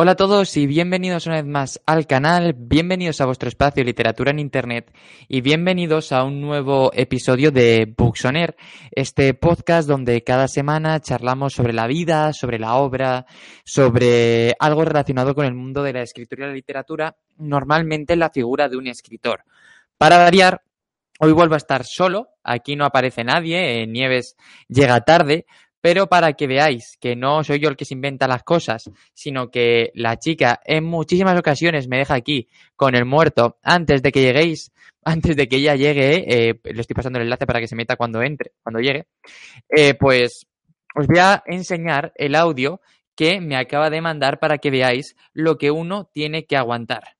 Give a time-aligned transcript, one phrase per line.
[0.00, 4.30] Hola a todos y bienvenidos una vez más al canal, bienvenidos a vuestro espacio Literatura
[4.30, 4.94] en Internet
[5.26, 8.54] y bienvenidos a un nuevo episodio de Booksoner,
[8.92, 13.26] este podcast donde cada semana charlamos sobre la vida, sobre la obra,
[13.64, 18.68] sobre algo relacionado con el mundo de la escritura y la literatura, normalmente la figura
[18.68, 19.42] de un escritor.
[19.96, 20.62] Para variar,
[21.18, 24.36] hoy vuelvo a estar solo, aquí no aparece nadie, Nieves
[24.68, 25.44] llega tarde,
[25.80, 29.50] pero para que veáis que no soy yo el que se inventa las cosas, sino
[29.50, 34.22] que la chica en muchísimas ocasiones me deja aquí con el muerto antes de que
[34.22, 34.72] lleguéis,
[35.04, 37.96] antes de que ella llegue, eh, le estoy pasando el enlace para que se meta
[37.96, 39.06] cuando entre, cuando llegue,
[39.68, 40.46] eh, pues
[40.94, 42.80] os voy a enseñar el audio
[43.14, 47.16] que me acaba de mandar para que veáis lo que uno tiene que aguantar.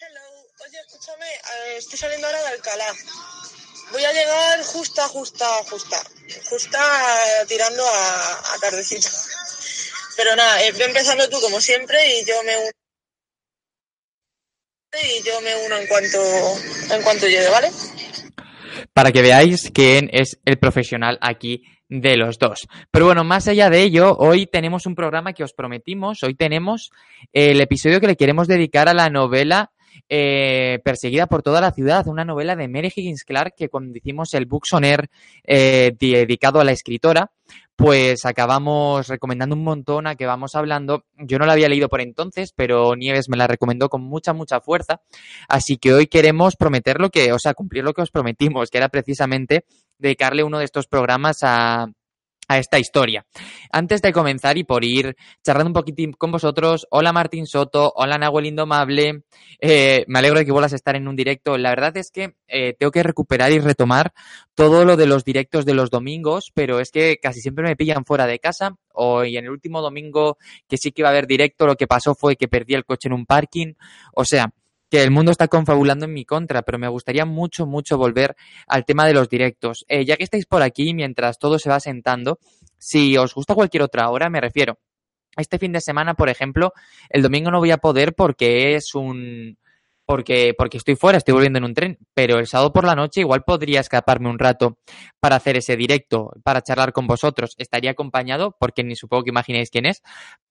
[0.00, 0.20] Hello,
[0.66, 2.86] oye, escúchame, eh, estoy saliendo ahora de Alcalá.
[3.96, 5.96] Voy a llegar justa, justa, justa.
[6.50, 6.78] Justa
[7.48, 9.08] tirando a, a tardecito.
[10.18, 12.70] Pero nada, eh, empezando tú como siempre y yo me uno.
[15.02, 16.18] Y yo me uno en cuanto,
[16.94, 17.70] en cuanto llegue, ¿vale?
[18.92, 22.66] para que veáis quién es el profesional aquí de los dos.
[22.90, 26.22] Pero bueno, más allá de ello, hoy tenemos un programa que os prometimos.
[26.22, 26.90] Hoy tenemos
[27.32, 29.70] el episodio que le queremos dedicar a la novela
[30.08, 34.34] eh, Perseguida por toda la ciudad, una novela de Mary Higgins Clark que cuando hicimos
[34.34, 34.48] el
[34.82, 35.08] Air
[35.44, 37.30] eh, dedicado a la escritora,
[37.76, 41.04] pues acabamos recomendando un montón a que vamos hablando.
[41.18, 44.60] Yo no la había leído por entonces, pero Nieves me la recomendó con mucha, mucha
[44.60, 45.02] fuerza.
[45.48, 48.78] Así que hoy queremos prometer lo que, o sea, cumplir lo que os prometimos, que
[48.78, 49.66] era precisamente
[49.98, 51.88] dedicarle uno de estos programas a,
[52.48, 53.26] a esta historia.
[53.70, 58.18] Antes de comenzar y por ir charlando un poquitín con vosotros, hola Martín Soto, hola
[58.18, 59.22] Nahuel Indomable,
[59.60, 61.58] eh, me alegro de que vuelvas a estar en un directo.
[61.58, 64.12] La verdad es que eh, tengo que recuperar y retomar
[64.54, 68.04] todo lo de los directos de los domingos, pero es que casi siempre me pillan
[68.04, 68.76] fuera de casa.
[68.92, 72.14] Hoy en el último domingo que sí que iba a haber directo, lo que pasó
[72.14, 73.74] fue que perdí el coche en un parking.
[74.14, 74.50] O sea,
[74.90, 78.36] que el mundo está confabulando en mi contra, pero me gustaría mucho, mucho volver
[78.66, 79.84] al tema de los directos.
[79.88, 82.38] Eh, ya que estáis por aquí, mientras todo se va sentando,
[82.78, 84.78] si os gusta cualquier otra hora, me refiero.
[85.36, 86.72] Este fin de semana, por ejemplo,
[87.10, 89.58] el domingo no voy a poder porque es un...
[90.08, 93.22] Porque, porque estoy fuera, estoy volviendo en un tren, pero el sábado por la noche
[93.22, 94.78] igual podría escaparme un rato
[95.18, 97.56] para hacer ese directo, para charlar con vosotros.
[97.58, 100.02] Estaría acompañado, porque ni supongo que imaginéis quién es,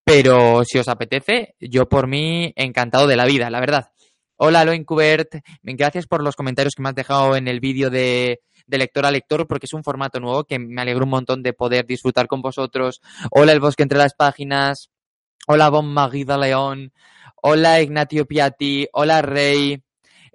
[0.04, 3.92] pero si os apetece, yo por mí encantado de la vida, la verdad.
[4.38, 5.36] Hola, Aloin Cubert.
[5.64, 9.12] Gracias por los comentarios que me has dejado en el vídeo de, de lector a
[9.12, 12.42] lector, porque es un formato nuevo que me alegro un montón de poder disfrutar con
[12.42, 13.02] vosotros.
[13.32, 14.90] Hola, El Bosque entre las páginas.
[15.48, 16.92] Hola, Bon Maguida León.
[17.42, 18.90] Hola, Ignatio Piatti.
[18.92, 19.85] Hola, Rey.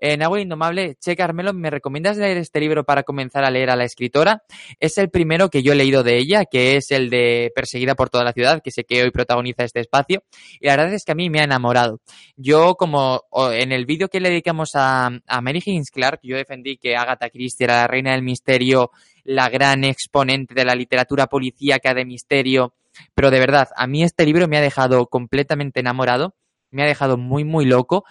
[0.03, 3.77] En Agua Indomable, Che Carmelo, ¿me recomiendas leer este libro para comenzar a leer a
[3.77, 4.43] la escritora?
[4.79, 8.09] Es el primero que yo he leído de ella, que es el de Perseguida por
[8.09, 10.23] toda la ciudad, que sé que hoy protagoniza este espacio.
[10.59, 12.01] Y la verdad es que a mí me ha enamorado.
[12.35, 16.79] Yo, como en el vídeo que le dedicamos a, a Mary Higgins Clark, yo defendí
[16.79, 18.93] que Agatha Christie era la reina del misterio,
[19.25, 22.73] la gran exponente de la literatura policíaca de misterio.
[23.15, 26.35] Pero de verdad, a mí este libro me ha dejado completamente enamorado,
[26.71, 28.05] me ha dejado muy, muy loco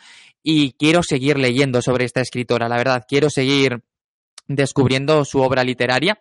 [0.44, 3.84] y quiero seguir leyendo sobre esta escritora, la verdad, quiero seguir
[4.50, 6.20] descubriendo su obra literaria.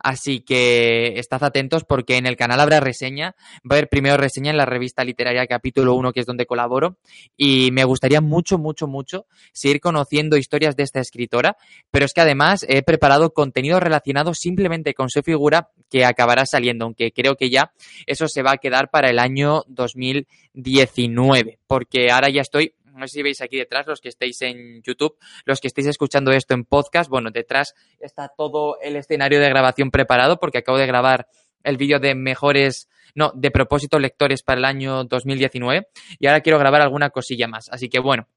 [0.00, 3.34] Así que estad atentos porque en el canal habrá reseña.
[3.64, 6.98] Va a haber primero reseña en la revista literaria capítulo 1, que es donde colaboro.
[7.36, 11.56] Y me gustaría mucho, mucho, mucho seguir conociendo historias de esta escritora.
[11.90, 16.84] Pero es que además he preparado contenido relacionado simplemente con su figura que acabará saliendo,
[16.84, 17.72] aunque creo que ya
[18.06, 21.58] eso se va a quedar para el año 2019.
[21.66, 25.16] Porque ahora ya estoy no sé si veis aquí detrás, los que estéis en YouTube,
[25.44, 29.90] los que estéis escuchando esto en podcast, bueno, detrás está todo el escenario de grabación
[29.90, 31.28] preparado porque acabo de grabar
[31.64, 36.58] el vídeo de mejores, no, de propósito lectores para el año 2019 y ahora quiero
[36.58, 37.68] grabar alguna cosilla más.
[37.70, 38.28] Así que bueno,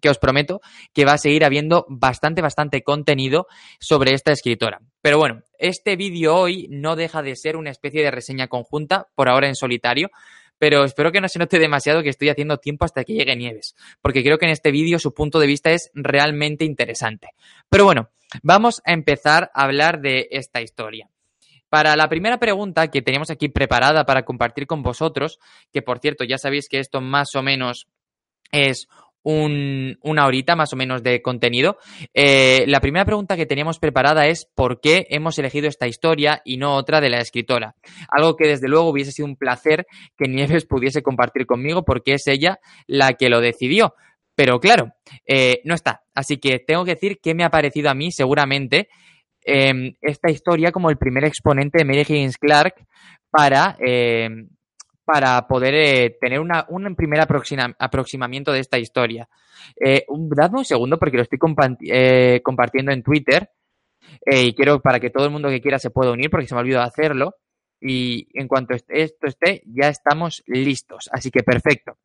[0.00, 0.60] que os prometo
[0.92, 3.46] que va a seguir habiendo bastante, bastante contenido
[3.80, 4.80] sobre esta escritora.
[5.02, 9.28] Pero bueno, este vídeo hoy no deja de ser una especie de reseña conjunta, por
[9.28, 10.10] ahora en solitario,
[10.58, 13.74] pero espero que no se note demasiado que estoy haciendo tiempo hasta que llegue Nieves,
[14.02, 17.28] porque creo que en este vídeo su punto de vista es realmente interesante.
[17.68, 18.10] Pero bueno,
[18.42, 21.08] vamos a empezar a hablar de esta historia.
[21.68, 25.38] Para la primera pregunta que teníamos aquí preparada para compartir con vosotros,
[25.72, 27.88] que por cierto ya sabéis que esto más o menos
[28.50, 28.88] es
[29.28, 31.76] una horita más o menos de contenido.
[32.14, 36.56] Eh, la primera pregunta que teníamos preparada es ¿por qué hemos elegido esta historia y
[36.56, 37.74] no otra de la escritora?
[38.08, 39.86] Algo que desde luego hubiese sido un placer
[40.16, 43.94] que Nieves pudiese compartir conmigo porque es ella la que lo decidió.
[44.34, 44.92] Pero claro,
[45.26, 46.02] eh, no está.
[46.14, 48.88] Así que tengo que decir que me ha parecido a mí seguramente
[49.44, 52.74] em, esta historia como el primer exponente de Mary Higgins Clark
[53.30, 53.76] para
[55.08, 59.26] para poder eh, tener una, un primer aproximamiento de esta historia.
[59.82, 61.38] Eh, un, dadme un segundo porque lo estoy
[61.90, 63.48] eh, compartiendo en Twitter
[64.26, 66.58] y quiero para que todo el mundo que quiera se pueda unir porque se me
[66.58, 67.36] ha olvidado hacerlo.
[67.80, 71.08] Y en cuanto esto esté, ya estamos listos.
[71.10, 71.96] Así que perfecto.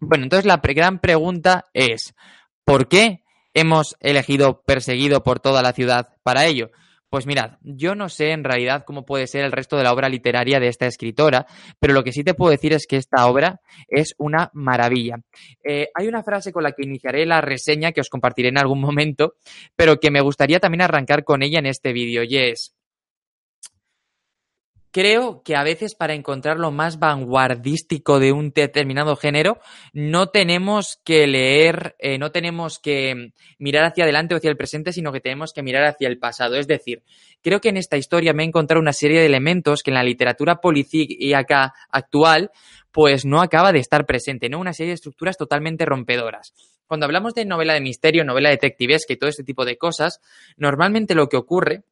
[0.00, 2.14] Bueno, entonces la gran pregunta es,
[2.64, 6.70] ¿por qué hemos elegido perseguido por toda la ciudad para ello?
[7.10, 10.10] Pues mirad, yo no sé en realidad cómo puede ser el resto de la obra
[10.10, 11.46] literaria de esta escritora,
[11.80, 15.16] pero lo que sí te puedo decir es que esta obra es una maravilla.
[15.64, 18.80] Eh, hay una frase con la que iniciaré la reseña que os compartiré en algún
[18.80, 19.34] momento,
[19.74, 22.74] pero que me gustaría también arrancar con ella en este vídeo, y es,
[24.98, 29.60] creo que a veces para encontrar lo más vanguardístico de un determinado género,
[29.92, 33.30] no tenemos que leer, eh, no tenemos que
[33.60, 36.56] mirar hacia adelante o hacia el presente, sino que tenemos que mirar hacia el pasado.
[36.56, 37.04] Es decir,
[37.44, 40.02] creo que en esta historia me he encontrado una serie de elementos que en la
[40.02, 42.50] literatura policíaca actual
[42.90, 44.58] pues no acaba de estar presente, ¿no?
[44.58, 46.54] Una serie de estructuras totalmente rompedoras.
[46.88, 50.20] Cuando hablamos de novela de misterio, novela detectivesca y todo este tipo de cosas,
[50.56, 51.84] normalmente lo que ocurre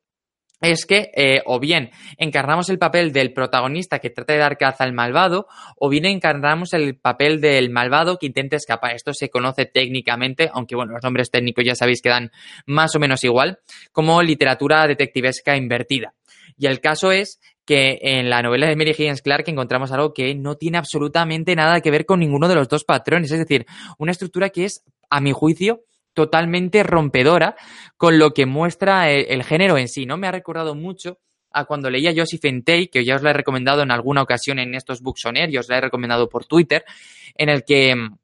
[0.60, 4.84] es que eh, o bien encarnamos el papel del protagonista que trata de dar caza
[4.84, 8.94] al malvado, o bien encarnamos el papel del malvado que intenta escapar.
[8.94, 12.30] Esto se conoce técnicamente, aunque bueno, los nombres técnicos ya sabéis que dan
[12.64, 13.58] más o menos igual,
[13.92, 16.14] como literatura detectivesca invertida.
[16.56, 20.34] Y el caso es que en la novela de Mary Higgins Clark encontramos algo que
[20.34, 23.66] no tiene absolutamente nada que ver con ninguno de los dos patrones, es decir,
[23.98, 25.82] una estructura que es, a mi juicio,
[26.16, 27.56] totalmente rompedora
[27.98, 30.16] con lo que muestra el, género en sí, ¿no?
[30.16, 31.18] Me ha recordado mucho
[31.52, 34.74] a cuando leía Joseph Entei, que ya os la he recomendado en alguna ocasión en
[34.74, 35.02] estos
[35.34, 36.86] Air, y os la he recomendado por Twitter,
[37.34, 38.16] en el que mm,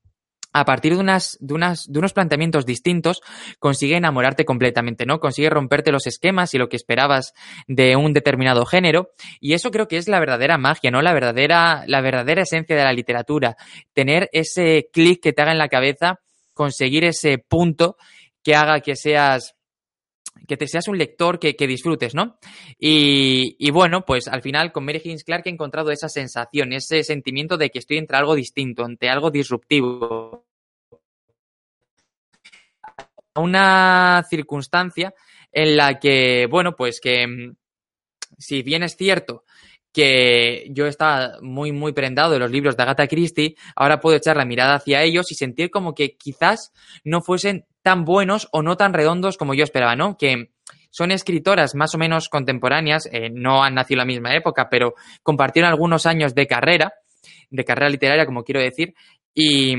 [0.54, 3.20] a partir de, unas, de, unas, de unos planteamientos distintos,
[3.58, 5.20] consigue enamorarte completamente, ¿no?
[5.20, 7.34] Consigue romperte los esquemas y lo que esperabas
[7.68, 9.10] de un determinado género.
[9.38, 11.02] Y eso creo que es la verdadera magia, ¿no?
[11.02, 13.56] La verdadera, la verdadera esencia de la literatura.
[13.92, 16.20] Tener ese clic que te haga en la cabeza
[16.54, 17.96] conseguir ese punto
[18.42, 19.54] que haga que seas
[20.46, 22.38] que te seas un lector que, disfrutes, ¿no?
[22.78, 27.56] Y, bueno, pues al final con Mary Higgins Clark he encontrado esa sensación, ese sentimiento
[27.56, 30.46] de que estoy entre algo distinto, entre algo disruptivo.
[33.36, 35.14] Una circunstancia
[35.52, 37.54] en la que, bueno, pues que mm,
[38.38, 39.44] si bien es cierto
[39.92, 44.36] que yo estaba muy, muy prendado de los libros de Agatha Christie, ahora puedo echar
[44.36, 46.72] la mirada hacia ellos y sentir como que quizás
[47.04, 50.16] no fuesen tan buenos o no tan redondos como yo esperaba, ¿no?
[50.16, 50.50] Que
[50.90, 54.94] son escritoras más o menos contemporáneas, eh, no han nacido en la misma época, pero
[55.22, 56.92] compartieron algunos años de carrera,
[57.50, 58.94] de carrera literaria, como quiero decir,
[59.34, 59.74] y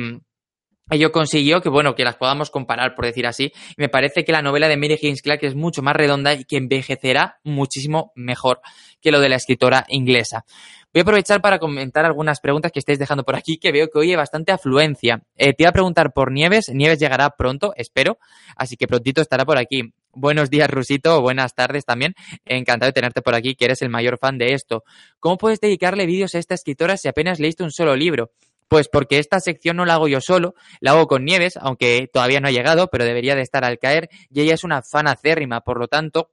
[0.89, 3.51] ello consiguió que, bueno, que las podamos comparar, por decir así.
[3.77, 6.57] Me parece que la novela de Mary Higgins Clark es mucho más redonda y que
[6.57, 8.59] envejecerá muchísimo mejor
[9.01, 10.45] que lo de la escritora inglesa.
[10.93, 13.97] Voy a aprovechar para comentar algunas preguntas que estáis dejando por aquí, que veo que
[13.97, 15.23] hoy hay bastante afluencia.
[15.35, 16.69] Eh, te iba a preguntar por Nieves.
[16.69, 18.19] Nieves llegará pronto, espero,
[18.55, 19.93] así que prontito estará por aquí.
[20.11, 22.13] Buenos días, Rusito, buenas tardes también.
[22.45, 24.83] Encantado de tenerte por aquí, que eres el mayor fan de esto.
[25.19, 28.29] ¿Cómo puedes dedicarle vídeos a esta escritora si apenas leíste un solo libro?
[28.67, 32.39] Pues porque esta sección no la hago yo solo, la hago con Nieves, aunque todavía
[32.39, 35.61] no ha llegado, pero debería de estar al caer, y ella es una fan acérrima,
[35.61, 36.31] por lo tanto,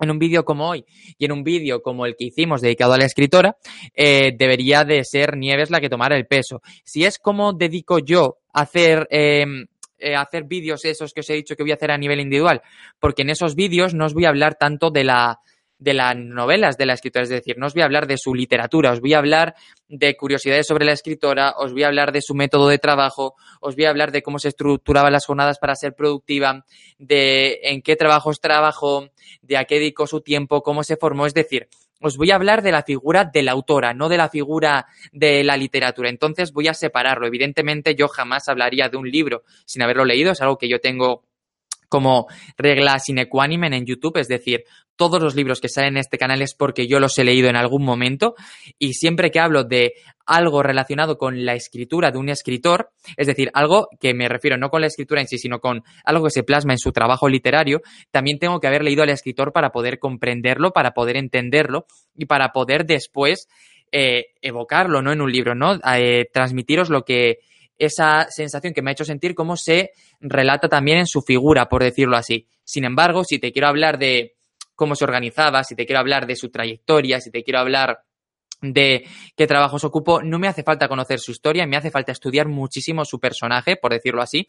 [0.00, 0.84] en un vídeo como hoy
[1.18, 3.56] y en un vídeo como el que hicimos dedicado a la escritora,
[3.94, 6.62] eh, debería de ser Nieves la que tomara el peso.
[6.84, 9.06] Si es como dedico yo a hacer...
[9.10, 9.66] Em,
[10.02, 12.62] eh, hacer vídeos esos que os he dicho que voy a hacer a nivel individual,
[12.98, 15.40] porque en esos vídeos no os voy a hablar tanto de la,
[15.80, 18.34] de las novelas de la escritora, es decir, no os voy a hablar de su
[18.34, 19.54] literatura, os voy a hablar
[19.88, 23.74] de curiosidades sobre la escritora, os voy a hablar de su método de trabajo, os
[23.74, 26.66] voy a hablar de cómo se estructuraban las jornadas para ser productiva,
[26.98, 29.08] de en qué trabajos trabajó,
[29.40, 31.68] de a qué dedicó su tiempo, cómo se formó, es decir,
[32.02, 35.44] os voy a hablar de la figura de la autora, no de la figura de
[35.44, 36.08] la literatura.
[36.08, 37.26] Entonces voy a separarlo.
[37.26, 41.24] Evidentemente yo jamás hablaría de un libro sin haberlo leído, es algo que yo tengo
[41.90, 46.00] como regla sine qua non en YouTube, es decir, todos los libros que salen en
[46.00, 48.34] este canal es porque yo los he leído en algún momento
[48.78, 49.94] y siempre que hablo de
[50.24, 54.70] algo relacionado con la escritura de un escritor, es decir, algo que me refiero no
[54.70, 57.80] con la escritura en sí, sino con algo que se plasma en su trabajo literario,
[58.12, 62.52] también tengo que haber leído al escritor para poder comprenderlo, para poder entenderlo y para
[62.52, 63.48] poder después
[63.90, 65.12] eh, evocarlo, ¿no?
[65.12, 65.80] En un libro, ¿no?
[65.96, 67.38] Eh, transmitiros lo que
[67.80, 71.82] esa sensación que me ha hecho sentir cómo se relata también en su figura, por
[71.82, 72.46] decirlo así.
[72.62, 74.36] Sin embargo, si te quiero hablar de
[74.76, 78.00] cómo se organizaba, si te quiero hablar de su trayectoria, si te quiero hablar
[78.60, 82.46] de qué trabajos ocupó, no me hace falta conocer su historia, me hace falta estudiar
[82.48, 84.46] muchísimo su personaje, por decirlo así,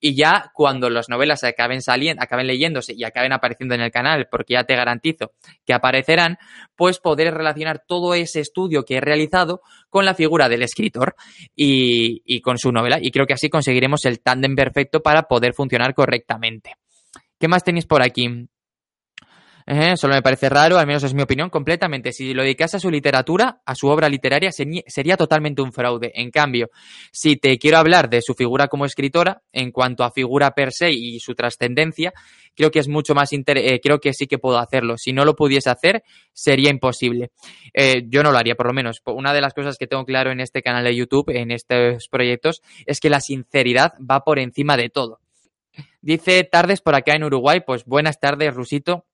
[0.00, 4.28] y ya cuando las novelas acaben saliendo, acaben leyéndose y acaben apareciendo en el canal,
[4.30, 5.32] porque ya te garantizo
[5.64, 6.38] que aparecerán,
[6.76, 11.14] pues poder relacionar todo ese estudio que he realizado con la figura del escritor
[11.54, 15.54] y, y con su novela, y creo que así conseguiremos el tándem perfecto para poder
[15.54, 16.74] funcionar correctamente.
[17.38, 18.48] ¿Qué más tenéis por aquí?
[19.96, 22.12] Solo me parece raro, al menos es mi opinión, completamente.
[22.12, 26.12] Si lo dedicase a su literatura, a su obra literaria, sería totalmente un fraude.
[26.14, 26.68] En cambio,
[27.12, 30.90] si te quiero hablar de su figura como escritora, en cuanto a figura per se
[30.90, 32.12] y su trascendencia,
[32.54, 34.96] creo que es mucho más eh, creo que sí que puedo hacerlo.
[34.98, 36.02] Si no lo pudiese hacer,
[36.32, 37.30] sería imposible.
[37.72, 39.00] Eh, yo no lo haría, por lo menos.
[39.06, 42.62] Una de las cosas que tengo claro en este canal de YouTube, en estos proyectos,
[42.86, 45.20] es que la sinceridad va por encima de todo.
[46.02, 49.06] Dice tardes por acá en Uruguay, pues buenas tardes, Rusito.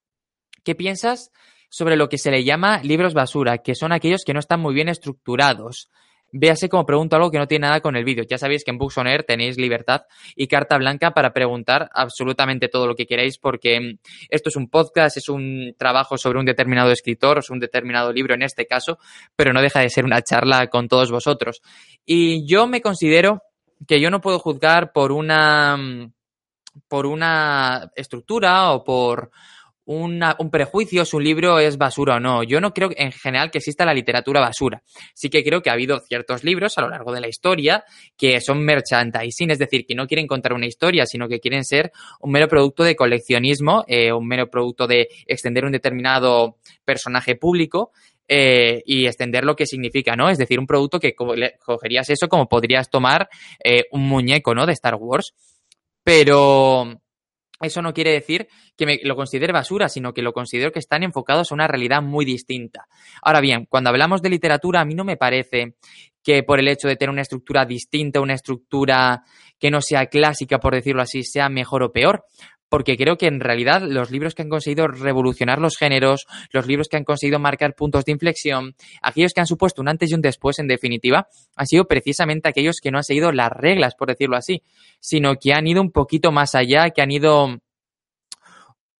[0.65, 1.31] ¿Qué piensas
[1.69, 4.75] sobre lo que se le llama libros basura, que son aquellos que no están muy
[4.75, 5.91] bien estructurados?
[6.33, 8.25] Véase como pregunto algo que no tiene nada con el vídeo.
[8.29, 10.03] Ya sabéis que en Books on Air tenéis libertad
[10.37, 13.99] y carta blanca para preguntar absolutamente todo lo que queráis, porque mm,
[14.29, 18.35] esto es un podcast, es un trabajo sobre un determinado escritor, es un determinado libro
[18.35, 18.99] en este caso,
[19.35, 21.63] pero no deja de ser una charla con todos vosotros.
[22.07, 23.43] Y yo me considero
[23.89, 26.13] que yo no puedo juzgar por una mm,
[26.87, 29.31] por una estructura o por
[29.93, 32.45] un prejuicio si un libro es basura o no.
[32.45, 34.83] Yo no creo en general que exista la literatura basura.
[35.15, 37.83] Sí que creo que ha habido ciertos libros a lo largo de la historia
[38.17, 41.91] que son merchandising, es decir, que no quieren contar una historia, sino que quieren ser
[42.21, 47.91] un mero producto de coleccionismo, eh, un mero producto de extender un determinado personaje público.
[48.33, 50.31] Eh, y extender lo que significa, ¿no?
[50.31, 53.29] Es decir, un producto que cogerías eso como podrías tomar
[53.65, 54.67] eh, un muñeco, ¿no?
[54.67, 55.35] De Star Wars.
[56.05, 57.01] Pero
[57.61, 61.03] eso no quiere decir que me lo considere basura, sino que lo considero que están
[61.03, 62.87] enfocados a una realidad muy distinta.
[63.23, 65.75] Ahora bien, cuando hablamos de literatura, a mí no me parece
[66.23, 69.23] que por el hecho de tener una estructura distinta, una estructura
[69.59, 72.25] que no sea clásica, por decirlo así, sea mejor o peor,
[72.71, 76.89] porque creo que en realidad los libros que han conseguido revolucionar los géneros, los libros
[76.89, 80.23] que han conseguido marcar puntos de inflexión, aquellos que han supuesto un antes y un
[80.23, 84.37] después, en definitiva, han sido precisamente aquellos que no han seguido las reglas, por decirlo
[84.37, 84.63] así,
[85.01, 87.61] sino que han ido un poquito más allá, que han ido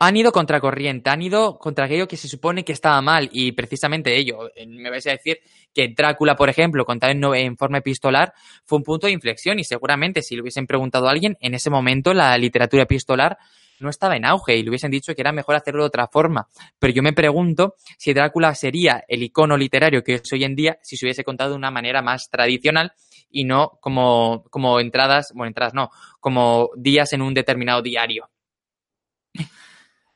[0.03, 4.19] han ido contracorriente, han ido contra aquello que se supone que estaba mal y precisamente
[4.19, 4.51] ello.
[4.67, 5.41] Me vais a decir
[5.75, 8.33] que Drácula, por ejemplo, contado en, en, forma epistolar,
[8.65, 11.69] fue un punto de inflexión y seguramente si le hubiesen preguntado a alguien, en ese
[11.69, 13.37] momento la literatura epistolar
[13.81, 16.49] no estaba en auge y le hubiesen dicho que era mejor hacerlo de otra forma.
[16.79, 20.79] Pero yo me pregunto si Drácula sería el icono literario que es hoy en día
[20.83, 22.93] si se hubiese contado de una manera más tradicional
[23.31, 28.29] y no como, como entradas, bueno, entradas no, como días en un determinado diario.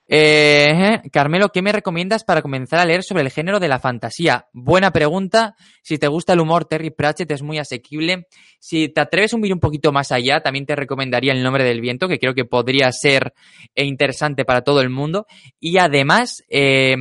[0.07, 4.49] Eh, Carmelo, ¿qué me recomiendas para comenzar a leer sobre el género de la fantasía?
[4.53, 5.57] Buena pregunta.
[5.83, 8.27] Si te gusta el humor, Terry Pratchett es muy asequible.
[8.59, 11.81] Si te atreves a ir un poquito más allá, también te recomendaría El nombre del
[11.81, 13.33] viento, que creo que podría ser
[13.75, 15.27] eh, interesante para todo el mundo.
[15.59, 16.97] Y además, eh,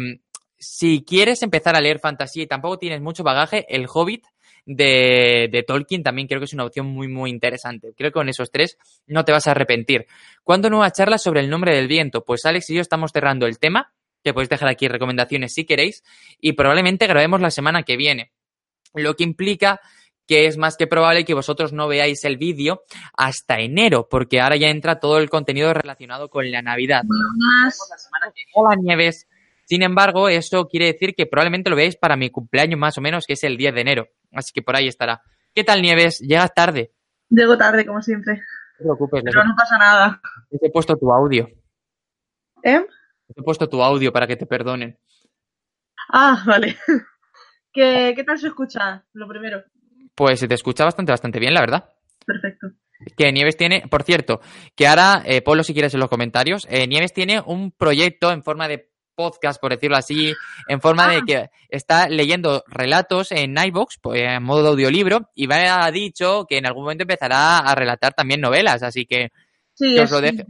[0.57, 4.23] si quieres empezar a leer fantasía y tampoco tienes mucho bagaje, El Hobbit
[4.65, 7.93] de, Tolkien también creo que es una opción muy, muy interesante.
[7.95, 8.77] Creo que con esos tres
[9.07, 10.05] no te vas a arrepentir.
[10.43, 12.23] ¿Cuándo nueva charla sobre el nombre del viento?
[12.23, 13.93] Pues Alex y yo estamos cerrando el tema,
[14.23, 16.03] que podéis dejar aquí recomendaciones si queréis,
[16.39, 18.31] y probablemente grabemos la semana que viene.
[18.93, 19.81] Lo que implica
[20.27, 22.83] que es más que probable que vosotros no veáis el vídeo
[23.17, 27.03] hasta enero, porque ahora ya entra todo el contenido relacionado con la Navidad.
[28.53, 29.27] Hola Nieves.
[29.65, 33.25] Sin embargo, eso quiere decir que probablemente lo veáis para mi cumpleaños más o menos,
[33.25, 34.07] que es el 10 de enero.
[34.31, 35.21] Así que por ahí estará.
[35.53, 36.19] ¿Qué tal, Nieves?
[36.19, 36.91] ¿Llegas tarde?
[37.29, 38.33] Llego tarde, como siempre.
[38.33, 39.23] No te preocupes.
[39.23, 40.21] Pero no pasa nada.
[40.49, 41.47] Te he puesto tu audio.
[42.63, 42.85] ¿Eh?
[43.27, 44.97] Te he puesto tu audio para que te perdonen.
[46.09, 46.77] Ah, vale.
[47.73, 49.05] ¿Qué, ¿Qué tal se escucha?
[49.13, 49.63] Lo primero.
[50.15, 51.89] Pues se te escucha bastante, bastante bien, la verdad.
[52.25, 52.67] Perfecto.
[53.17, 54.39] Que Nieves tiene, por cierto,
[54.75, 58.43] que ahora, eh, Polo, si quieres en los comentarios, eh, Nieves tiene un proyecto en
[58.43, 60.33] forma de podcast, por decirlo así,
[60.67, 61.21] en forma de ah.
[61.25, 66.45] que está leyendo relatos en iVoox, pues, en modo de audiolibro, y me ha dicho
[66.47, 69.31] que en algún momento empezará a relatar también novelas, así que
[69.75, 70.45] Sí, Que os lo deje.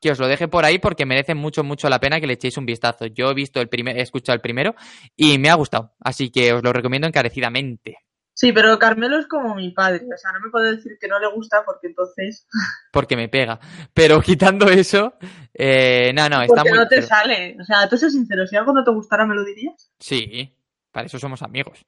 [0.00, 2.56] que os lo deje por ahí porque merece mucho, mucho la pena que le echéis
[2.56, 3.06] un vistazo.
[3.06, 4.74] Yo he visto el primer, he escuchado el primero
[5.14, 7.98] y me ha gustado, así que os lo recomiendo encarecidamente,
[8.40, 10.06] Sí, pero Carmelo es como mi padre.
[10.06, 12.48] O sea, no me puede decir que no le gusta porque entonces.
[12.90, 13.60] porque me pega.
[13.92, 15.12] Pero quitando eso,
[15.52, 16.78] eh, no, no, está porque muy...
[16.78, 17.58] no te sale.
[17.60, 18.46] O sea, tú sé sincero.
[18.46, 19.92] Si algo no te gustara, ¿me lo dirías?
[19.98, 20.56] Sí,
[20.90, 21.84] para eso somos amigos.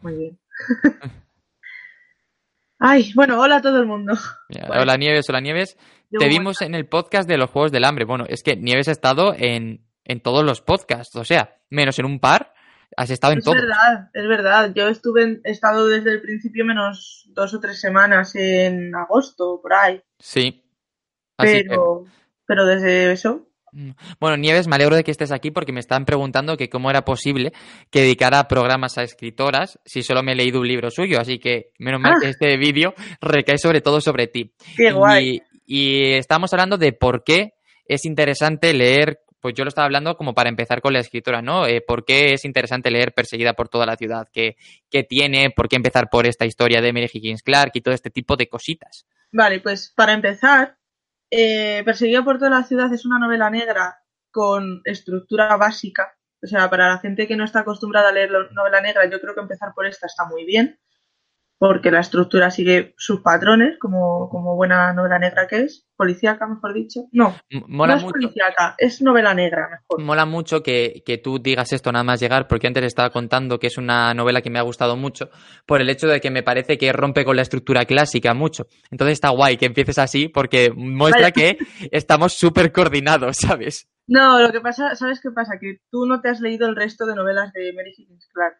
[0.00, 0.38] Muy bien.
[2.78, 4.14] Ay, bueno, hola a todo el mundo.
[4.50, 4.82] Mira, Bueno.
[4.82, 5.76] Hola Nieves, hola Nieves.
[6.12, 8.04] Yo Te vimos en el podcast de los Juegos del Hambre.
[8.04, 12.06] Bueno, es que Nieves ha estado en, en todos los podcasts, o sea, menos en
[12.06, 12.54] un par,
[12.96, 13.56] has estado en Es todos.
[13.60, 14.72] verdad, es verdad.
[14.74, 19.60] Yo estuve en- he estado desde el principio menos dos o tres semanas en agosto,
[19.62, 20.00] por ahí.
[20.18, 20.64] Sí.
[21.36, 22.04] Así que- Pero,
[22.46, 23.44] pero desde eso.
[23.72, 23.90] Mm.
[24.18, 27.04] Bueno, Nieves, me alegro de que estés aquí porque me estaban preguntando que cómo era
[27.04, 27.52] posible
[27.90, 31.72] que dedicara programas a escritoras si solo me he leído un libro suyo, así que
[31.78, 32.18] menos mal Ah.
[32.20, 34.54] que este vídeo recae sobre todo sobre ti.
[34.74, 35.42] Qué guay.
[35.66, 35.76] Y,
[36.10, 37.52] y estamos hablando de por qué
[37.84, 41.66] es interesante leer, pues yo lo estaba hablando como para empezar con la escritora, ¿no?
[41.66, 44.28] Eh, ¿Por qué es interesante leer Perseguida por toda la ciudad?
[44.32, 44.56] ¿Qué,
[44.90, 45.50] qué tiene?
[45.50, 48.48] ¿Por qué empezar por esta historia de Mary Higgins Clark y todo este tipo de
[48.48, 49.06] cositas?
[49.32, 50.76] Vale, pues para empezar,
[51.30, 53.98] eh, Perseguida por toda la ciudad es una novela negra
[54.30, 56.14] con estructura básica.
[56.42, 59.20] O sea, para la gente que no está acostumbrada a leer la novela negra, yo
[59.20, 60.78] creo que empezar por esta está muy bien,
[61.58, 65.84] porque la estructura sigue sus patrones, como, como buena novela negra que es.
[65.96, 67.00] Policíaca, mejor dicho.
[67.10, 68.12] No, M- Mola no es mucho.
[68.12, 70.00] policíaca, es novela negra, mejor.
[70.00, 73.66] Mola mucho que, que tú digas esto nada más llegar, porque antes estaba contando que
[73.66, 75.30] es una novela que me ha gustado mucho,
[75.66, 78.66] por el hecho de que me parece que rompe con la estructura clásica mucho.
[78.92, 81.58] Entonces está guay que empieces así, porque muestra que
[81.90, 83.88] estamos súper coordinados, ¿sabes?
[84.06, 85.58] No, lo que pasa, ¿sabes qué pasa?
[85.60, 88.54] Que tú no te has leído el resto de novelas de Mary Higgins Clark.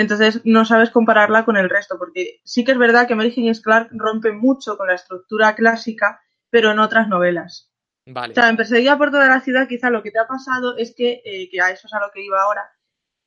[0.00, 3.60] Entonces no sabes compararla con el resto, porque sí que es verdad que Mary Higgins
[3.60, 7.72] Clark rompe mucho con la estructura clásica, pero en otras novelas.
[8.06, 8.30] Vale.
[8.30, 10.94] O sea, en Perseguida por toda la ciudad, quizá lo que te ha pasado es
[10.96, 12.70] que, eh, que a eso es a lo que iba ahora,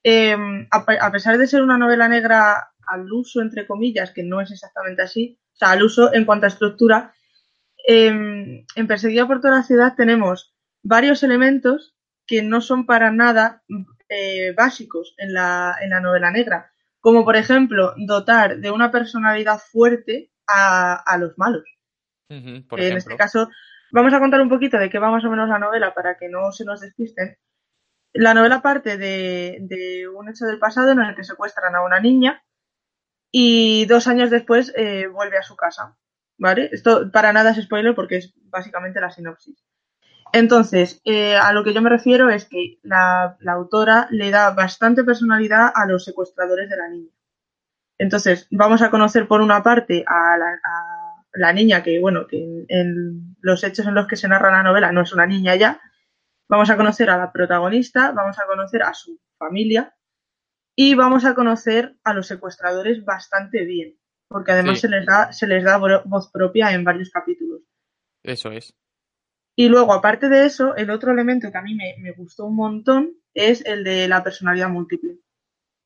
[0.01, 0.37] eh,
[0.71, 4.39] a, pe- a pesar de ser una novela negra al uso, entre comillas, que no
[4.39, 7.13] es exactamente así, o sea, al uso en cuanto a estructura,
[7.85, 8.07] eh,
[8.75, 13.61] en Perseguida por toda la ciudad tenemos varios elementos que no son para nada
[14.11, 19.57] eh, básicos en la, en la novela negra, como por ejemplo dotar de una personalidad
[19.57, 21.63] fuerte a, a los malos.
[22.67, 23.49] Por en este caso,
[23.91, 26.27] vamos a contar un poquito de qué va más o menos la novela para que
[26.27, 27.37] no se nos despisten.
[28.13, 32.01] La novela parte de, de un hecho del pasado en el que secuestran a una
[32.01, 32.43] niña
[33.31, 35.97] y dos años después eh, vuelve a su casa.
[36.37, 36.69] ¿Vale?
[36.71, 39.63] Esto para nada es spoiler porque es básicamente la sinopsis.
[40.33, 44.51] Entonces, eh, a lo que yo me refiero es que la, la autora le da
[44.51, 47.11] bastante personalidad a los secuestradores de la niña.
[47.97, 52.41] Entonces, vamos a conocer por una parte a la, a la niña que, bueno, que
[52.43, 55.55] en, en los hechos en los que se narra la novela no es una niña
[55.55, 55.79] ya.
[56.49, 59.95] Vamos a conocer a la protagonista, vamos a conocer a su familia
[60.75, 64.81] y vamos a conocer a los secuestradores bastante bien, porque además Sí.
[64.81, 67.61] se les da, se les da vo- voz propia en varios capítulos.
[68.23, 68.73] Eso es.
[69.55, 72.55] Y luego, aparte de eso, el otro elemento que a mí me, me gustó un
[72.55, 75.17] montón es el de la personalidad múltiple.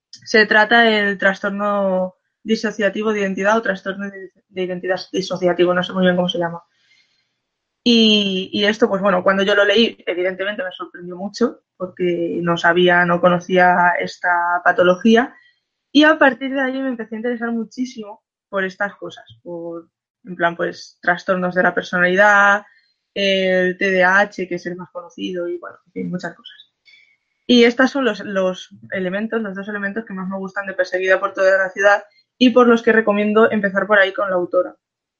[0.09, 5.93] Se trata del trastorno disociativo de identidad o trastorno de, de identidad disociativo, no sé
[5.93, 6.63] muy bien cómo se llama.
[7.83, 12.57] Y, y esto, pues bueno, cuando yo lo leí, evidentemente me sorprendió mucho porque no
[12.57, 15.35] sabía, no conocía esta patología.
[15.91, 19.89] Y a partir de ahí me empecé a interesar muchísimo por estas cosas, por,
[20.23, 22.65] en plan, pues, trastornos de la personalidad,
[23.15, 26.55] el TDAH, que es el más conocido, y bueno, muchas cosas.
[27.47, 31.19] Y estos son los, los elementos, los dos elementos que más me gustan de Perseguida
[31.19, 32.03] por toda la ciudad
[32.37, 34.75] y por los que recomiendo empezar por ahí con la autora.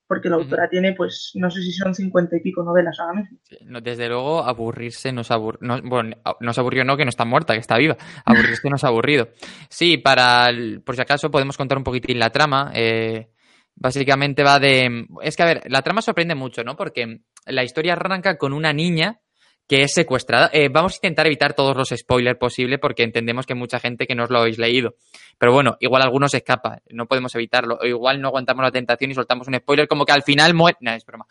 [0.07, 3.39] Porque la autora tiene, pues, no sé si son cincuenta y pico novelas ahora mismo.
[3.41, 5.59] Sí, no, desde luego, aburrirse nos aburrió.
[5.67, 7.97] No, bueno, nos aburrió no, que no está muerta, que está viva.
[8.23, 9.29] Aburrirse nos ha aburrido.
[9.67, 12.71] Sí, para el- por si acaso podemos contar un poquitín la trama.
[12.75, 13.29] eh,
[13.75, 15.07] básicamente va de.
[15.21, 16.75] Es que, a ver, la trama sorprende mucho, ¿no?
[16.75, 19.21] Porque la historia arranca con una niña
[19.67, 20.49] que es secuestrada.
[20.53, 24.05] Eh, vamos a intentar evitar todos los spoilers posibles porque entendemos que hay mucha gente
[24.05, 24.95] que no os lo habéis leído.
[25.37, 27.77] Pero bueno, igual algunos se escapa, no podemos evitarlo.
[27.81, 30.77] O igual no aguantamos la tentación y soltamos un spoiler como que al final muere.
[30.81, 31.25] No, es broma.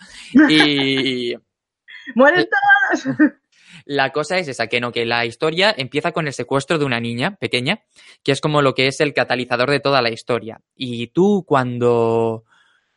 [0.48, 1.34] Y.
[2.14, 3.16] ¡Mueren todas!
[3.86, 7.00] La cosa es esa, que no, que la historia empieza con el secuestro de una
[7.00, 7.82] niña pequeña,
[8.22, 10.60] que es como lo que es el catalizador de toda la historia.
[10.74, 12.44] Y tú cuando,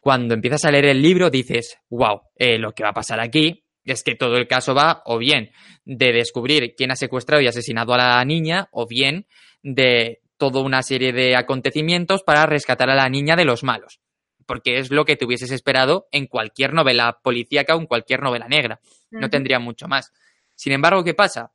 [0.07, 2.21] cuando empiezas a leer el libro dices, wow,
[2.59, 5.51] lo que va a pasar aquí es que todo el caso va o bien
[5.83, 9.27] de descubrir quién ha secuestrado y asesinado a la niña, o bien
[9.63, 13.99] de toda una serie de acontecimientos para rescatar a la niña de los malos.
[14.47, 18.47] porque es lo que te hubieses esperado en cualquier novela policíaca o en cualquier novela
[18.47, 18.79] negra.
[19.11, 20.13] No tendría mucho más.
[20.55, 21.51] Sin embargo, ¿qué pasa?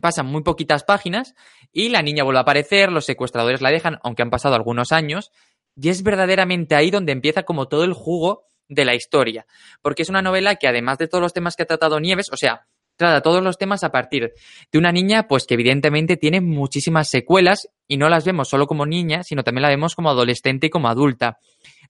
[0.00, 1.34] Pasan muy poquitas páginas
[1.72, 5.30] y la niña vuelve a aparecer, los secuestradores la dejan, aunque han pasado algunos años,
[5.76, 9.46] y es verdaderamente ahí donde empieza como todo el jugo de la historia,
[9.82, 12.36] porque es una novela que además de todos los temas que ha tratado Nieves, o
[12.36, 14.32] sea, trata todos los temas a partir
[14.72, 18.86] de una niña, pues que evidentemente tiene muchísimas secuelas y no las vemos solo como
[18.86, 21.38] niña, sino también la vemos como adolescente y como adulta.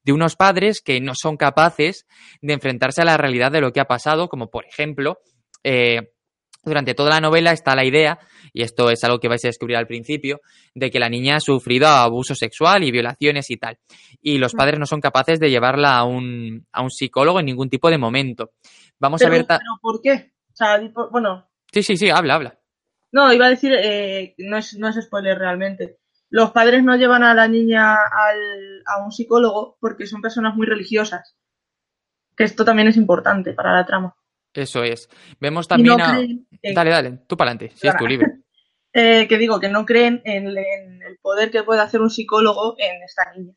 [0.03, 2.07] De unos padres que no son capaces
[2.43, 5.21] de enfrentarse a la realidad de lo que ha pasado, como por ejemplo,
[5.63, 6.14] eh,
[6.65, 8.19] durante toda la novela está la idea,
[8.53, 10.41] y esto es algo que vais a descubrir al principio,
[10.75, 13.79] de que la niña ha sufrido abuso sexual y violaciones y tal.
[14.21, 17.69] Y los padres no son capaces de llevarla a un, a un psicólogo en ningún
[17.69, 18.51] tipo de momento.
[18.99, 19.47] Vamos pero, a ver.
[19.47, 20.33] ¿Pero por qué?
[20.53, 21.49] O sea, bueno.
[21.73, 22.59] Sí, sí, sí, habla, habla.
[23.11, 25.99] No, iba a decir, eh, no, es, no es spoiler realmente.
[26.31, 30.67] Los padres no llevan a la niña al, a un psicólogo porque son personas muy
[30.67, 31.37] religiosas.
[32.37, 34.17] Que esto también es importante para la trama.
[34.55, 35.09] Eso es.
[35.41, 36.19] Vemos también a...
[36.75, 38.27] Dale, dale, tú para adelante, si es tu libre.
[38.93, 42.77] eh, que digo, que no creen en, en, el poder que puede hacer un psicólogo
[42.79, 43.53] en esta niña.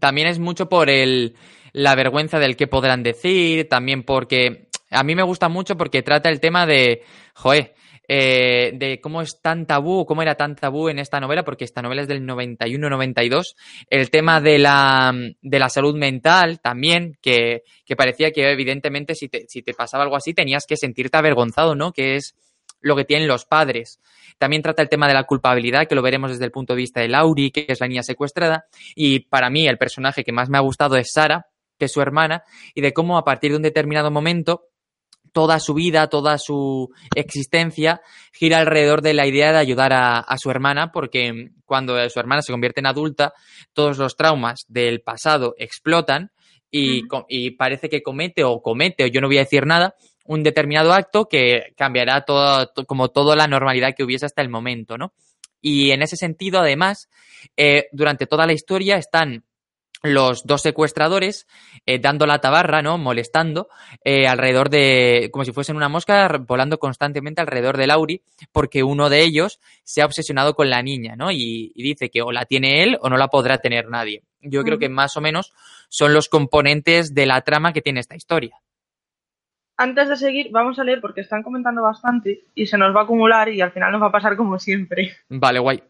[0.00, 1.36] También es mucho por el,
[1.72, 6.30] la vergüenza del que podrán decir, también porque a mí me gusta mucho porque trata
[6.30, 7.02] el tema de,
[7.34, 7.74] joe,
[8.08, 11.82] eh, de cómo es tan tabú, cómo era tan tabú en esta novela, porque esta
[11.82, 13.54] novela es del 91-92,
[13.88, 19.28] el tema de la, de la salud mental también, que, que parecía que evidentemente si
[19.28, 21.92] te, si te pasaba algo así tenías que sentirte avergonzado, ¿no?
[21.92, 22.34] Que es
[22.80, 24.00] lo que tienen los padres.
[24.38, 27.00] También trata el tema de la culpabilidad, que lo veremos desde el punto de vista
[27.00, 28.66] de Lauri, que es la niña secuestrada.
[28.94, 31.46] Y para mí el personaje que más me ha gustado es Sara,
[31.78, 32.42] que es su hermana,
[32.74, 34.71] y de cómo a partir de un determinado momento
[35.32, 38.00] toda su vida, toda su existencia
[38.32, 42.42] gira alrededor de la idea de ayudar a, a, su hermana, porque cuando su hermana
[42.42, 43.32] se convierte en adulta,
[43.72, 46.30] todos los traumas del pasado explotan
[46.70, 47.24] y, uh -huh.
[47.28, 50.92] y parece que comete o comete, o yo no voy a decir nada, un determinado
[50.92, 55.12] acto que cambiará todo, como toda la normalidad que hubiese hasta el momento, ¿no?
[55.60, 57.08] Y en ese sentido, además,
[57.56, 59.44] eh, durante toda la historia están
[60.02, 61.46] los dos secuestradores
[61.86, 62.98] eh, dando la tabarra, ¿no?
[62.98, 63.68] Molestando
[64.04, 69.08] eh, alrededor de, como si fuesen una mosca, volando constantemente alrededor de Lauri, porque uno
[69.08, 71.30] de ellos se ha obsesionado con la niña, ¿no?
[71.30, 74.22] Y, y dice que o la tiene él o no la podrá tener nadie.
[74.40, 75.52] Yo creo que más o menos
[75.88, 78.56] son los componentes de la trama que tiene esta historia.
[79.76, 83.04] Antes de seguir, vamos a leer porque están comentando bastante y se nos va a
[83.04, 85.16] acumular y al final nos va a pasar como siempre.
[85.28, 85.82] Vale, guay.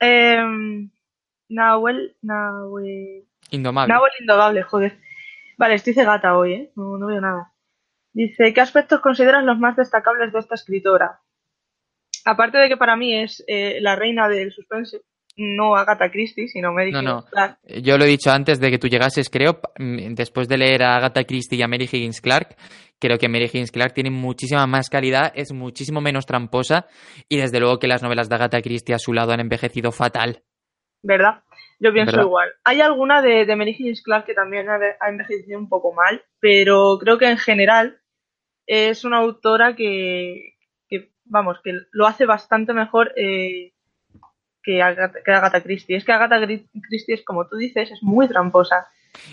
[0.00, 0.88] Eh,
[1.48, 3.24] Nahuel, Nahuel...
[3.50, 3.92] Indomable.
[3.92, 4.98] Nahuel Indomable, joder.
[5.58, 6.70] Vale, estoy cegata hoy, ¿eh?
[6.76, 7.52] No, no veo nada.
[8.12, 11.20] Dice, ¿qué aspectos consideras los más destacables de esta escritora?
[12.24, 15.02] Aparte de que para mí es eh, la reina del suspense,
[15.36, 17.30] no Agatha Christie, sino Mary no, Higgins no.
[17.30, 17.58] Clark.
[17.82, 21.24] Yo lo he dicho antes de que tú llegases, creo, después de leer a Agatha
[21.24, 22.56] Christie y a Mary Higgins Clark,
[22.98, 26.86] creo que Mary Higgins Clark tiene muchísima más calidad, es muchísimo menos tramposa
[27.28, 30.42] y desde luego que las novelas de Agatha Christie a su lado han envejecido fatal.
[31.02, 31.42] ¿Verdad?
[31.78, 32.26] Yo pienso ¿verdad?
[32.26, 32.48] igual.
[32.64, 36.22] Hay alguna de, de Mary Higgins Clark que también ha, ha envejecido un poco mal,
[36.40, 38.00] pero creo que en general
[38.66, 40.54] es una autora que,
[40.88, 43.72] que vamos, que lo hace bastante mejor eh,
[44.62, 45.96] que, Agatha, que Agatha Christie.
[45.96, 48.86] Es que Agatha Christie es, como tú dices, es muy tramposa.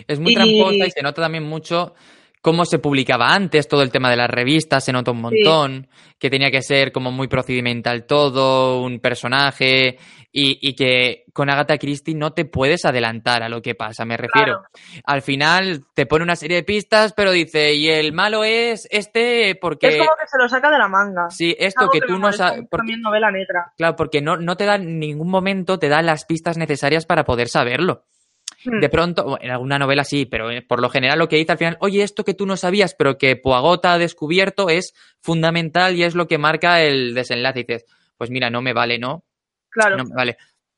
[0.07, 1.95] Es muy Y- tramposa y se nota también mucho
[2.43, 5.87] cómo se publicaba antes, todo el tema de las revistas, se nota un montón,
[6.19, 9.97] que tenía que ser como muy procedimental todo, un personaje,
[10.29, 14.17] y, y que con Agatha Christie no te puedes adelantar a lo que pasa, me
[14.17, 14.61] refiero.
[15.05, 19.55] Al final te pone una serie de pistas, pero dice, y el malo es este
[19.55, 19.87] porque...
[19.87, 21.29] Es como que se lo saca de la manga.
[21.29, 22.67] Sí, Es esto que tú no sabes...
[22.69, 23.71] También novela negra.
[23.77, 27.23] Claro, porque no, no te da en ningún momento, te da las pistas necesarias para
[27.23, 28.03] poder saberlo.
[28.65, 28.79] Hmm.
[28.79, 31.57] De pronto, en alguna novela sí, pero eh, por lo general lo que dice al
[31.57, 36.03] final, oye, esto que tú no sabías, pero que Poagot ha descubierto es fundamental y
[36.03, 37.59] es lo que marca el desenlace.
[37.59, 37.85] Y dices,
[38.17, 39.23] pues mira, no me vale, ¿no?
[39.69, 39.97] Claro.
[39.97, 40.37] No me vale.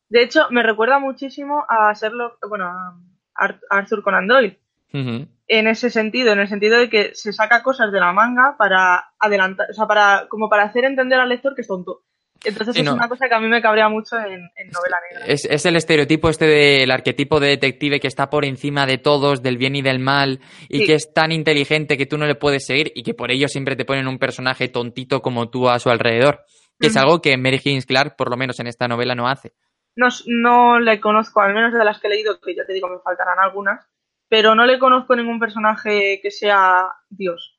[0.10, 2.98] De hecho, me recuerda muchísimo a Sherlock, bueno, a
[3.36, 4.60] Ar- Arthur Conan Doyle.
[4.94, 5.28] Ujú.
[5.48, 9.12] En ese sentido, en el sentido de que se saca cosas de la manga para
[9.20, 12.04] adelantar, o sea, para, como para hacer entender al lector que es tonto.
[12.46, 12.94] Entonces Sí, es no.
[12.94, 15.26] una cosa que a mí me cabrea mucho en, en novela negra.
[15.28, 19.42] Es, es el estereotipo este del arquetipo de detective que está por encima de todos,
[19.44, 20.86] del bien y del mal, y Sí.
[20.86, 23.76] que es tan inteligente que tú no le puedes seguir y que por ello siempre
[23.76, 26.42] te ponen un personaje tontito como tú a su alrededor.
[26.80, 29.54] Que es algo que Mary Higgins Clark, por lo menos en esta novela, no hace.
[29.96, 32.90] No, no le conozco, al menos de las que he leído, que ya te digo,
[32.90, 33.88] me faltarán algunas,
[34.28, 37.55] pero no le conozco ningún personaje que sea Dios,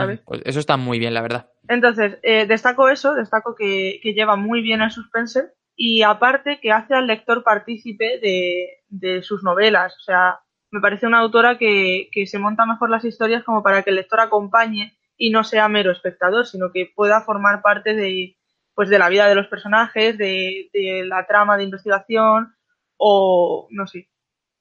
[0.00, 0.20] ¿sabes?
[0.24, 1.50] Pues eso está muy bien, la verdad.
[1.68, 6.72] Entonces, eh, destaco eso, destaco que, que lleva muy bien el suspense y aparte que
[6.72, 9.94] hace al lector partícipe de, de sus novelas.
[9.96, 13.82] O sea, me parece una autora que, que se monta mejor las historias como para
[13.82, 18.36] que el lector acompañe y no sea mero espectador, sino que pueda formar parte de,
[18.74, 22.54] pues, de la vida de los personajes, de, de la trama de investigación
[22.96, 24.08] o no sé.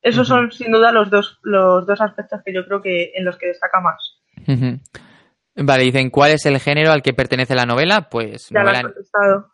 [0.02, 3.38] Esos son sin duda los dos, los dos aspectos que yo creo que en los
[3.38, 4.22] que destaca más.
[5.58, 8.10] Vale, dicen, ¿cuál es el género al que pertenece la novela?
[8.10, 8.94] Pues Ya novela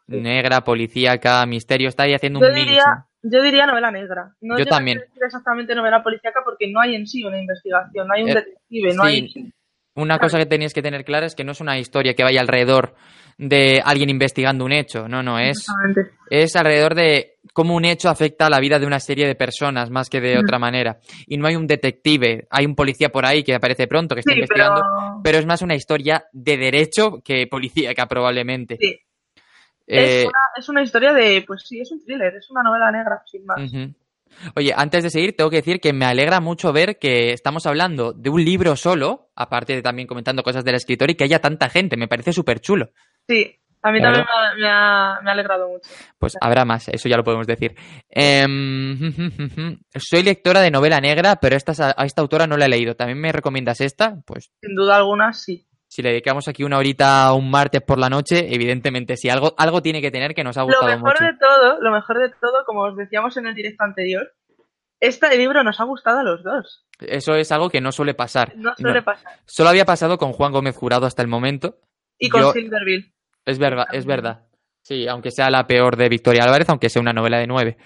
[0.07, 1.89] negra, policíaca, misterio.
[1.89, 2.65] Está ahí haciendo Yo un mix.
[2.65, 2.83] diría,
[3.21, 4.33] yo diría novela negra.
[4.41, 4.97] No Yo también.
[4.97, 8.35] decir exactamente novela policíaca porque no hay en sí una investigación, no hay un Eh,
[8.35, 9.09] detective, no sí.
[9.09, 9.53] hay...
[9.93, 12.39] Una cosa que tenéis que tener clara es que no es una historia que vaya
[12.41, 12.95] alrededor
[13.43, 15.07] de alguien investigando un hecho.
[15.07, 15.65] No, no, es,
[16.29, 19.89] es alrededor de cómo un hecho afecta a la vida de una serie de personas
[19.89, 20.99] más que de otra manera.
[21.25, 24.31] Y no hay un detective, hay un policía por ahí que aparece pronto, que está
[24.31, 25.21] Sí, investigando, pero...
[25.23, 25.37] pero...
[25.39, 28.77] es más una historia de derecho que policíaca probablemente.
[28.79, 28.99] Sí.
[29.87, 32.91] Eh, Es, una, es una historia de, pues sí, es un thriller, es una novela
[32.91, 33.59] negra, sin más.
[34.55, 38.13] Oye, antes de seguir, tengo que decir que me alegra mucho ver que estamos hablando
[38.13, 41.69] de un libro solo, aparte de también comentando cosas del escritor, y que haya tanta
[41.69, 41.97] gente.
[41.97, 42.91] Me parece súper chulo.
[43.27, 44.23] Sí, a mí Claro.
[44.23, 45.89] también me ha, me ha- me ha alegrado mucho.
[46.19, 47.75] Pues habrá más, eso ya lo podemos decir.
[48.09, 48.99] Em,
[49.95, 52.95] soy lectora de novela negra, pero esta, a esta autora no la he leído.
[52.95, 54.15] ¿También me recomiendas esta?
[54.25, 55.65] Pues Sin duda alguna, sí.
[55.87, 59.81] si le dedicamos aquí una horita un martes por la noche, evidentemente sí, algo, algo
[59.81, 61.23] tiene que tener que nos ha Lo gustado mejor mucho.
[61.23, 64.31] de todo, lo mejor de todo, como os decíamos en el directo anterior,
[64.99, 66.85] este libro nos ha gustado a los dos.
[66.99, 68.53] Eso es algo que no suele pasar.
[68.55, 69.03] No suele No.
[69.05, 69.33] pasar.
[69.47, 71.77] Solo había pasado con Juan Gómez Jurado hasta el momento.
[72.23, 73.11] Y con Yo- Silverville.
[73.45, 74.45] Es verdad, es verdad.
[74.83, 77.77] Sí, aunque sea la peor de Victoria Álvarez, aunque sea una novela de nueve.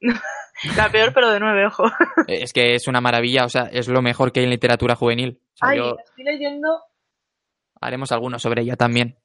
[0.76, 1.84] La peor, pero de nueve, ojo.
[2.28, 5.40] Es que es una maravilla, o sea, es lo mejor que hay en literatura juvenil.
[5.54, 6.68] O sea, Ay, yo estoy leyendo
[7.80, 9.18] haremos alguno sobre ella también.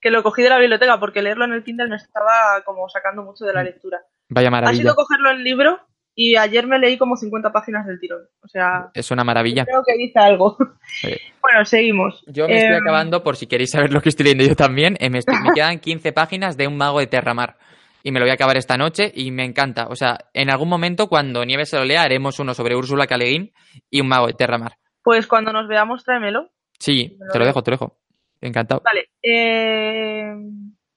[0.00, 3.22] que lo cogí de la biblioteca porque leerlo en el Kindle me estaba como sacando
[3.22, 4.00] mucho de la Mm, lectura.
[4.28, 4.82] Vaya Ha maravilla.
[4.82, 5.80] sido cogerlo en libro
[6.14, 8.22] y ayer me leí como 50 páginas del tirón.
[8.42, 9.64] O sea, Es una maravilla.
[9.64, 10.56] creo que dice algo.
[11.00, 11.08] Sí.
[11.44, 12.24] Bueno, seguimos.
[12.26, 14.96] Yo me estoy Em, acabando, por si queréis saber lo que estoy leyendo yo también,
[14.98, 17.56] eh, me, estoy- me quedan 15 páginas de Un mago de Terramar.
[18.02, 19.88] Y me lo voy a acabar esta noche y me encanta.
[19.88, 23.52] O sea, en algún momento, cuando Nieves se lo lea, haremos uno sobre Úrsula Caleguín
[23.90, 24.72] y Un mago de Terramar.
[25.02, 26.48] Pues cuando nos veamos, tráemelo.
[26.78, 27.98] Sí, te lo dejo, te lo dejo.
[28.40, 28.80] Encantado.
[28.82, 29.08] Vale.
[29.22, 30.32] eh,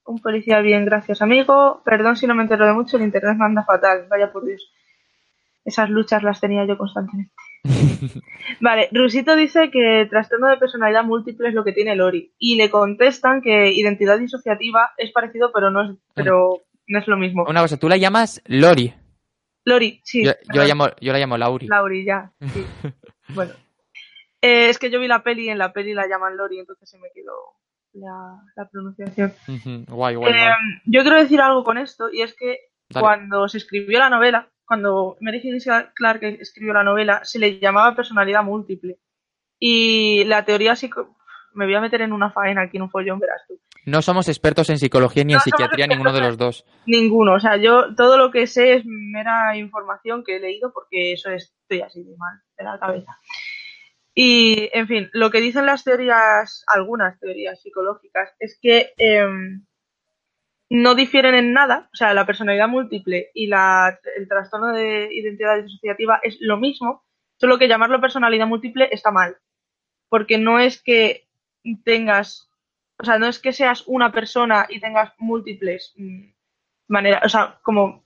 [0.05, 1.81] un policía bien, gracias amigo.
[1.83, 4.07] Perdón si no me entero de mucho, el internet me anda fatal.
[4.09, 4.71] Vaya por Dios.
[5.67, 7.33] Esas luchas las tenía yo constantemente.
[8.61, 12.33] Vale, Rusito dice que trastorno de personalidad múltiple es lo que tiene Lori.
[12.39, 17.17] Y le contestan que identidad disociativa es parecido, pero no es, pero no es lo
[17.17, 17.43] mismo.
[17.49, 18.93] Una cosa, tú la llamas Lori.
[19.65, 20.23] Lori, sí.
[20.23, 21.67] Yo, yo la llamo, yo la llamo Lauri.
[21.67, 22.31] Lauri, ya.
[22.53, 22.65] sí.
[23.35, 23.51] bueno.
[24.41, 26.89] Eh, es que yo vi la peli y en la peli la llaman Lori, entonces
[26.89, 27.33] se me quedó
[27.91, 29.33] la, la pronunciación.
[29.89, 30.53] Guay, guay, Eh, guay.
[30.85, 33.01] yo quiero decir algo con esto, y es que Dale.
[33.03, 37.95] cuando se escribió la novela, cuando Mary Higgins Clark escribió la novela, se le llamaba
[37.95, 38.97] personalidad múltiple.
[39.59, 41.15] Y la teoría psico...
[41.53, 43.59] Me voy a meter en una faena aquí en un follón, verás tú.
[43.87, 46.65] No somos expertos en psicología ni en No psiquiatría, ninguno de los dos.
[46.85, 51.13] Ninguno, o sea, yo todo lo que sé es mera información que he leído porque
[51.13, 53.17] eso es- estoy así de mal de la cabeza.
[54.13, 59.65] Y, en fin, lo que dicen las teorías, algunas teorías psicológicas, es que em,
[60.69, 65.63] no difieren en nada, o sea, la personalidad múltiple y la, el trastorno de identidad
[65.63, 67.05] disociativa es lo mismo,
[67.37, 69.37] solo que llamarlo personalidad múltiple está mal,
[70.09, 71.27] porque no es que
[71.83, 72.49] tengas,
[72.99, 76.29] o sea, no es que seas una persona y tengas múltiples mm,
[76.87, 78.03] maneras, o sea, como,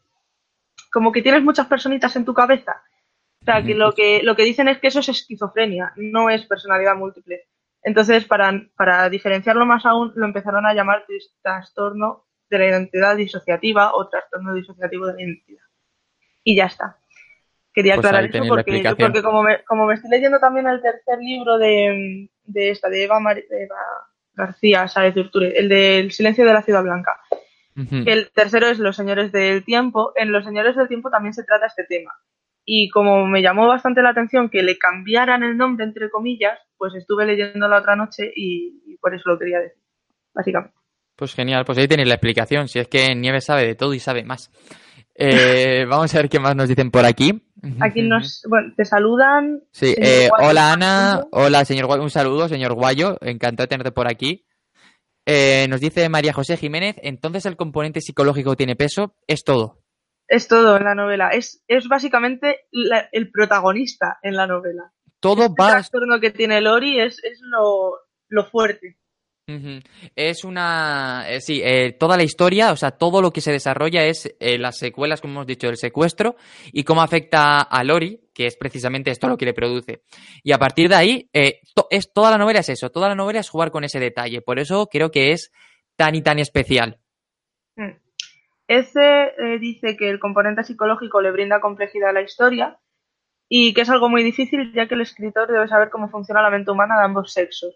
[0.91, 2.83] como que tienes muchas personitas en tu cabeza.
[3.41, 6.45] O sea, que lo que, lo que dicen es que eso es esquizofrenia, no es
[6.45, 7.47] personalidad múltiple.
[7.81, 11.07] Entonces, para, para diferenciarlo más aún, lo empezaron a llamar
[11.41, 15.63] trastorno de la identidad disociativa o trastorno disociativo de la identidad.
[16.43, 16.97] Y ya está.
[17.73, 21.19] Quería Pues aclarar eso porque, porque como, me, como me estoy leyendo también el tercer
[21.19, 23.77] libro de, de esta, de Eva, Mar- de Eva
[24.33, 27.19] García Sáez de Urturi, el del Silencio de la Ciudad Blanca.
[28.05, 30.11] El tercero es Los Señores del Tiempo.
[30.17, 32.11] En Los Señores del Tiempo también se trata este tema.
[32.65, 36.93] Y como me llamó bastante la atención que le cambiaran el nombre, entre comillas, pues
[36.95, 39.81] estuve leyendo la otra noche y, y por eso lo quería decir,
[40.33, 40.75] básicamente.
[41.21, 42.67] Pues genial, pues ahí tenéis la explicación.
[42.67, 44.49] Si es que Nieves sabe de todo y sabe más.
[45.13, 47.43] Eh, vamos a ver qué más nos dicen por aquí.
[47.79, 49.61] Aquí nos, bueno, te saludan.
[49.71, 54.07] Sí, eh, hola Ana, hola señor Guayo, un saludo, señor Guayo, encantado de tenerte por
[54.07, 54.47] aquí.
[55.27, 59.77] Eh, nos dice María José Jiménez, entonces el componente psicológico tiene peso, es todo.
[60.27, 61.29] Es todo en la novela.
[61.29, 64.91] Es, es básicamente la- el protagonista en la novela.
[65.19, 67.91] Todo El va, trastorno que tiene Lori es, es lo,
[68.27, 68.97] lo fuerte.
[70.15, 71.25] Es una.
[71.27, 74.57] eh, sí, eh, toda la historia, o sea, todo lo que se desarrolla es eh,
[74.57, 76.35] las secuelas, como hemos dicho, del secuestro
[76.71, 80.03] y cómo afecta a Lori, que es precisamente esto lo que le produce.
[80.43, 83.49] Y a partir de ahí, es, toda la novela es eso, toda la novela es
[83.49, 84.41] jugar con ese detalle.
[84.41, 85.51] Por eso creo que es
[85.95, 86.99] tan y tan especial.
[87.75, 87.97] Mm.
[88.67, 92.79] Ese dice que el componente psicológico le brinda complejidad a la historia
[93.49, 96.49] y que es algo muy difícil ya que el escritor debe saber cómo funciona la
[96.49, 97.75] mente humana de ambos sexos.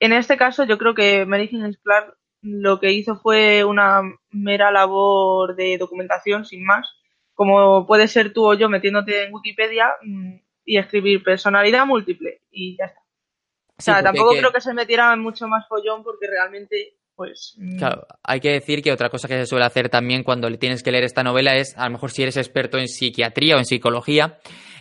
[0.00, 4.70] En este caso, yo creo que Mary Higgins Clark lo que hizo fue una mera
[4.70, 6.86] labor de documentación, sin más,
[7.34, 12.76] como puede ser tú o yo metiéndote en Wikipedia mm, y escribir personalidad múltiple y
[12.78, 13.00] ya está.
[13.78, 16.94] O sea, Sí, tampoco que- creo que se metiera en mucho más follón porque realmente,
[17.14, 17.54] pues...
[17.58, 20.58] mm, Claro, hay que decir que otra cosa que se suele hacer también cuando le
[20.58, 23.58] tienes que leer esta novela es, a lo mejor si eres experto en psiquiatría o
[23.58, 24.38] en psicología,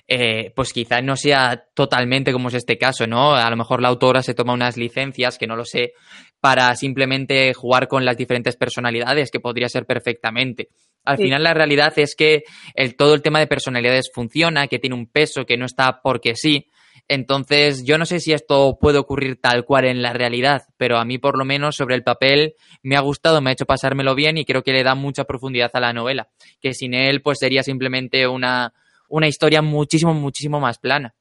[0.07, 3.35] eh, pues quizá no sea totalmente como es este caso, ¿no?
[3.35, 5.93] A lo mejor la autora se toma unas licencias, que no lo sé,
[6.39, 10.69] para simplemente jugar con las diferentes personalidades, que podría ser perfectamente.
[11.03, 11.23] Al Sí.
[11.23, 12.43] final la realidad es que
[12.75, 16.35] el, todo el tema de personalidades funciona, que tiene un peso, que no está porque
[16.35, 16.67] sí.
[17.07, 21.05] Entonces, yo no sé si esto puede ocurrir tal cual en la realidad, pero a
[21.05, 24.37] mí por lo menos sobre el papel me ha gustado, me ha hecho pasármelo bien
[24.39, 26.29] y creo que le da mucha profundidad a la novela,
[26.61, 28.73] que sin él pues sería simplemente una,
[29.15, 31.13] una historia muchísimo, muchísimo más plana.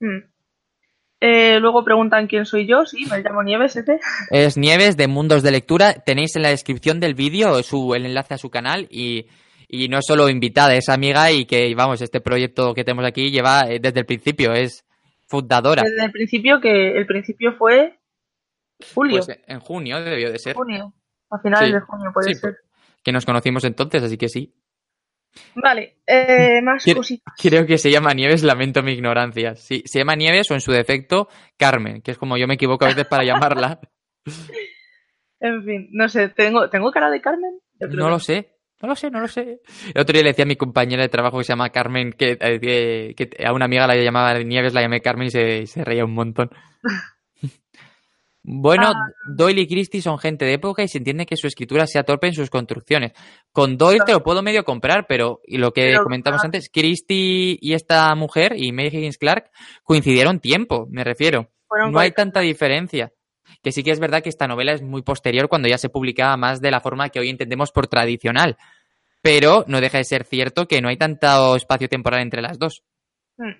[0.00, 0.18] Mm.
[1.20, 3.98] Eh, luego preguntan quién soy yo, sí, me llamo Nieves, Ete.
[4.30, 8.34] Es Nieves de Mundos de Lectura, tenéis en la descripción del vídeo su, el enlace
[8.34, 9.26] a su canal y,
[9.66, 13.30] y no es solo invitada, es amiga y que, vamos, este proyecto que tenemos aquí
[13.30, 14.84] lleva eh, desde el principio, es
[15.26, 15.82] fundadora.
[15.82, 17.98] Desde el principio, que el principio fue
[18.94, 19.22] julio.
[19.24, 20.92] Pues en junio debió de ser, junio.
[21.30, 21.74] A finales Sí.
[21.74, 22.56] de junio puede Sí, ser.
[23.02, 24.54] que nos conocimos entonces, así que sí.
[25.54, 27.34] Vale, eh, más ¿Quiere- cositas.
[27.38, 29.54] Creo que se llama Nieves, lamento mi ignorancia.
[29.56, 32.84] Sí, se llama Nieves o en su defecto Carmen, que es como yo me equivoco
[32.84, 33.80] a veces para llamarla.
[35.40, 37.58] En fin, no sé, ¿tengo, ¿tengo cara de Carmen?
[37.80, 38.48] Yo creo No que lo sé,
[38.82, 39.60] no lo sé, no lo sé.
[39.94, 42.36] El otro día le decía a mi compañera de trabajo que se llama Carmen, que,
[42.40, 45.84] eh, que- que a una amiga la llamaba Nieves, la llamé Carmen y se, se
[45.84, 46.50] reía un montón.
[48.50, 49.12] Bueno, Ah.
[49.26, 52.28] Doyle y Christie son gente de época y se entiende que su escritura sea torpe
[52.28, 53.12] en sus construcciones.
[53.52, 56.46] Con Doyle te lo puedo medio comprar, pero y lo que Pero, comentamos ah.
[56.46, 59.50] antes, Christie y esta mujer y Mary Higgins Clark
[59.82, 61.50] coincidieron tiempo, me refiero.
[61.90, 63.12] No hay tanta diferencia.
[63.62, 66.34] Que sí que es verdad que esta novela es muy posterior cuando ya se publicaba
[66.38, 68.56] más de la forma que hoy entendemos por tradicional.
[69.20, 72.82] Pero no deja de ser cierto que no hay tanto espacio temporal entre las dos.
[73.36, 73.50] Mm.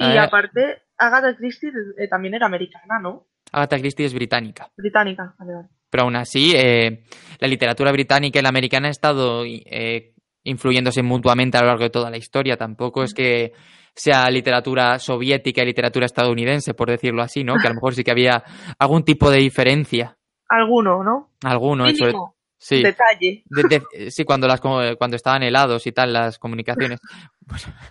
[0.00, 3.26] A Y aparte, Agatha Christie eh, también era americana, ¿no?
[3.52, 4.70] Agatha Christie es británica.
[4.76, 5.68] Británica, vale, vale.
[5.90, 7.04] Pero aún así, eh,
[7.38, 11.90] la literatura británica y la americana han estado eh, influyéndose mutuamente a lo largo de
[11.90, 12.56] toda la historia.
[12.56, 13.52] Tampoco es que
[13.94, 17.54] sea literatura soviética y literatura estadounidense, por decirlo así, ¿no?
[17.56, 18.42] Que a lo mejor sí que había
[18.78, 20.16] algún tipo de diferencia.
[20.48, 21.30] Alguno, ¿no?
[21.44, 22.12] Alguno, sobre-
[22.58, 22.82] sí.
[22.82, 23.42] detalle.
[23.46, 26.98] De- de- sí, cuando las cuando estaban helados y tal, las comunicaciones.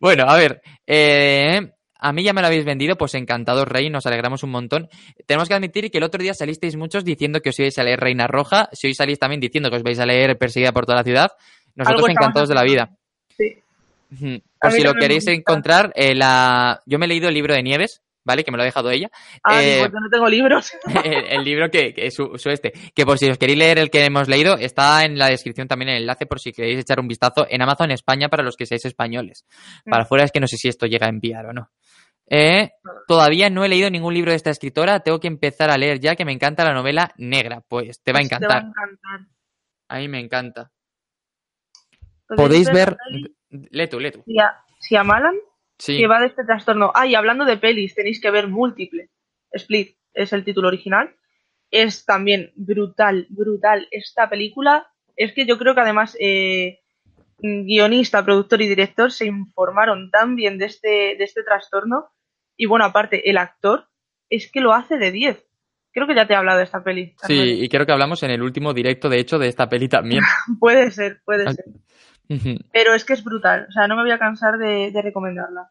[0.00, 4.06] Bueno, a ver, eh, a mí ya me lo habéis vendido, pues encantado, Rey, nos
[4.06, 4.88] alegramos un montón.
[5.26, 7.98] Tenemos que admitir que el otro día salisteis muchos diciendo que os ibais a leer
[8.00, 10.98] Reina Roja, si hoy salís también diciendo que os vais a leer Perseguida por toda
[10.98, 11.32] la ciudad,
[11.74, 12.90] nosotros encantados de la vida.
[13.36, 13.56] Sí.
[14.60, 16.80] Por si lo queréis encontrar, eh, la...
[16.86, 18.44] yo me he leído el libro de Nieves, ¿vale?
[18.44, 19.08] Que me lo ha dejado ella.
[19.44, 20.72] Ah, Eh, pues yo no tengo libros.
[21.04, 22.72] el, el libro que, que es su, su este.
[22.94, 25.90] Que por si os queréis leer el que hemos leído, está en la descripción también
[25.90, 28.84] el enlace por si queréis echar un vistazo en Amazon España para los que seáis
[28.84, 29.44] españoles.
[29.84, 30.06] Para Mm.
[30.06, 31.70] fuera es que no sé si esto llega a enviar o no.
[32.30, 32.72] Eh,
[33.06, 36.14] todavía no he leído ningún libro de esta escritora, tengo que empezar a leer ya
[36.14, 37.62] que me encanta la novela negra.
[37.66, 38.48] Pues te va a Pues encantar.
[38.48, 39.20] Te va a encantar.
[39.88, 40.70] A mí me encanta.
[42.28, 42.96] Podéis Podéis ver...
[43.50, 44.22] Lee tú, lee tú.
[44.26, 45.34] Sia- Siamalan,
[45.78, 45.96] Sí.
[45.96, 46.90] que va de este trastorno.
[46.94, 49.10] Ah, y hablando de pelis, tenéis que ver Múltiple.
[49.52, 51.14] Split es el título original.
[51.70, 54.88] Es también brutal, brutal esta película.
[55.16, 56.80] Es que yo creo que además eh,
[57.38, 62.08] guionista, productor y director se informaron tan bien de este, de este trastorno.
[62.56, 63.88] Y bueno, aparte, el actor
[64.30, 65.44] es que lo hace de 10.
[65.92, 67.14] Creo que ya te he hablado de esta peli.
[67.26, 67.64] Sí, Carmen.
[67.64, 70.22] y creo que hablamos en el último directo, de hecho, de esta peli también.
[70.60, 71.54] Puede ser, puede Ah.
[72.72, 73.66] Pero es que es brutal.
[73.68, 75.70] O sea, no me voy a cansar de, de recomendarla.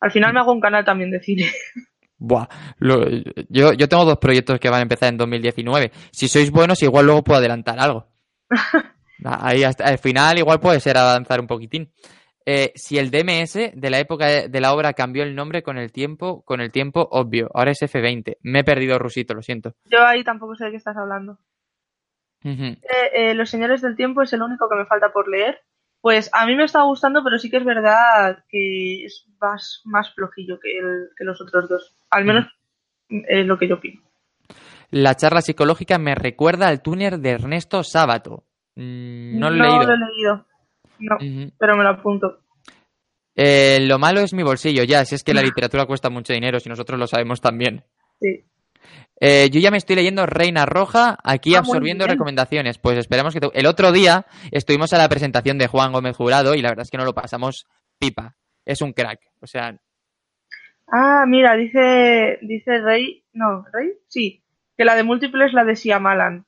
[0.00, 1.50] Al final me hago un canal también de cine.
[2.18, 2.46] Buah,
[2.78, 3.06] lo-
[3.48, 5.90] yo, yo tengo dos proyectos que van a empezar en 2019.
[6.10, 8.06] Si sois buenos, igual luego puedo adelantar algo.
[9.24, 11.92] Ahí hasta al final igual puede ser avanzar un poquitín.
[12.46, 15.76] Eh, si el DMS de la época de, de la obra cambió el nombre con
[15.76, 17.50] el tiempo, con el tiempo obvio.
[17.54, 18.38] Ahora es F20.
[18.42, 19.74] Me he perdido Rusito, lo siento.
[19.84, 21.38] Yo ahí tampoco sé de qué estás hablando.
[22.44, 22.78] Eh,
[23.14, 25.60] eh, Los Señores del Tiempo es el único que me falta por leer.
[26.00, 30.14] Pues a mí me está gustando, pero sí que es verdad que es más, más
[30.14, 31.94] flojillo que, el- que los otros dos.
[32.10, 32.46] Al menos
[33.10, 34.00] es lo que yo opino.
[34.90, 38.44] La charla psicológica me recuerda al túnel de Ernesto Sábato.
[38.76, 39.82] Mm, no lo he leído.
[39.84, 40.46] lo he leído.
[41.00, 41.16] No,
[41.58, 42.40] pero me lo apunto.
[43.36, 46.58] Eh, lo malo es mi bolsillo, ya, si es que la literatura cuesta mucho dinero,
[46.60, 47.84] si nosotros lo sabemos también.
[48.20, 48.44] Sí.
[49.20, 52.16] Eh, yo ya me estoy leyendo Reina Roja, aquí Ah, absorbiendo bien.
[52.16, 52.78] recomendaciones.
[52.78, 53.40] Pues esperemos que...
[53.40, 56.82] te- El otro día estuvimos a la presentación de Juan Gómez Jurado y la verdad
[56.84, 57.66] es que no lo pasamos
[57.98, 58.36] pipa.
[58.64, 59.20] Es un crack.
[59.40, 59.76] O sea,
[60.92, 64.42] Ah, mira, dice, dice Rey, no, Rey, sí,
[64.76, 66.46] que la de múltiples es la de Siamalan.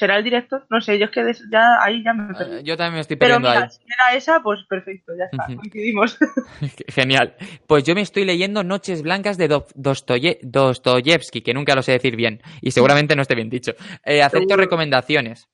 [0.00, 0.66] ¿Será el director?
[0.70, 1.22] No sé, yo es que
[1.52, 2.56] ya ahí ya me perdí.
[2.56, 3.70] eh, yo también me estoy Pero perdiendo mira, ahí.
[3.70, 6.18] si era esa, pues perfecto, ya está, coincidimos.
[6.88, 7.34] Genial.
[7.66, 11.92] Pues yo me estoy leyendo Noches Blancas de Do- Dostoye- Dostoyevsky, que nunca lo sé
[11.92, 13.72] decir bien, y seguramente no esté bien dicho.
[14.04, 15.48] Eh, acepto recomendaciones.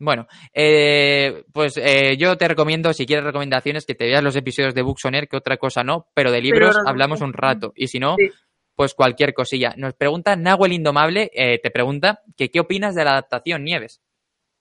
[0.00, 4.74] Bueno, eh, pues eh, yo te recomiendo, si quieres recomendaciones, que te veas los episodios
[4.74, 7.72] de Books on Air, que otra cosa no, pero de libros Pero- hablamos un rato.
[7.76, 8.28] Y si no, Sí.
[8.74, 9.74] Pues cualquier cosilla.
[9.76, 14.00] Nos pregunta Nahuel Indomable, eh, te pregunta que qué opinas de la adaptación Nieves.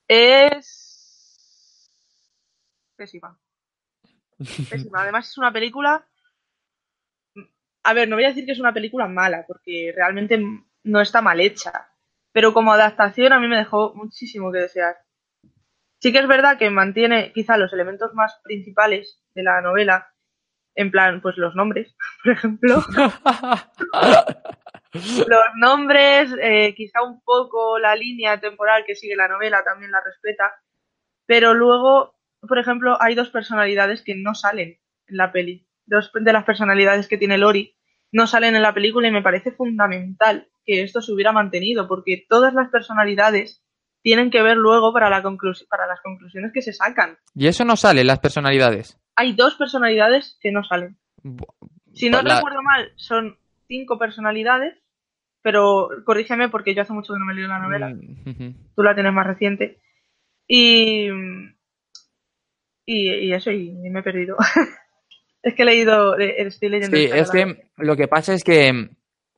[0.08, 1.90] Es
[2.96, 3.40] pésima.
[4.70, 5.02] Pésima.
[5.02, 6.08] Además es una película.
[7.84, 10.42] A ver, no voy a decir que es una película mala, porque realmente
[10.84, 11.90] no está mal hecha.
[12.32, 14.98] Pero como adaptación a mí me dejó muchísimo que desear.
[16.00, 20.13] Sí que es verdad que mantiene quizá los elementos más principales de la novela,
[20.76, 22.76] en plan, pues los nombres, por ejemplo.
[24.94, 30.02] los nombres, eh, quizá un poco la línea temporal que sigue la novela también la
[30.02, 30.54] respeta,
[31.26, 35.68] pero luego, por ejemplo, hay dos personalidades que no salen en la peli.
[35.86, 37.76] Dos de las personalidades que tiene Lori
[38.12, 42.26] no salen en la película y me parece fundamental que esto se hubiera mantenido, porque
[42.30, 43.64] todas las personalidades
[44.02, 47.18] tienen que ver luego para, la para las conclusiones que se sacan.
[47.34, 49.00] y eso no sale en las personalidades.
[49.16, 50.98] Hay dos personalidades que no salen.
[51.94, 53.38] Si no La- recuerdo mal, son
[53.68, 54.76] cinco personalidades,
[55.42, 57.90] pero corrígeme porque yo hace mucho que no me leo la novela.
[57.90, 58.74] Mm.
[58.76, 59.80] Tú la tienes más reciente.
[60.48, 61.10] Y,
[62.86, 64.38] y, y eso, y, me he perdido.
[65.44, 66.98] es que he leído, eh, estoy leyendo.
[66.98, 68.90] Sí, es que lo que pasa es que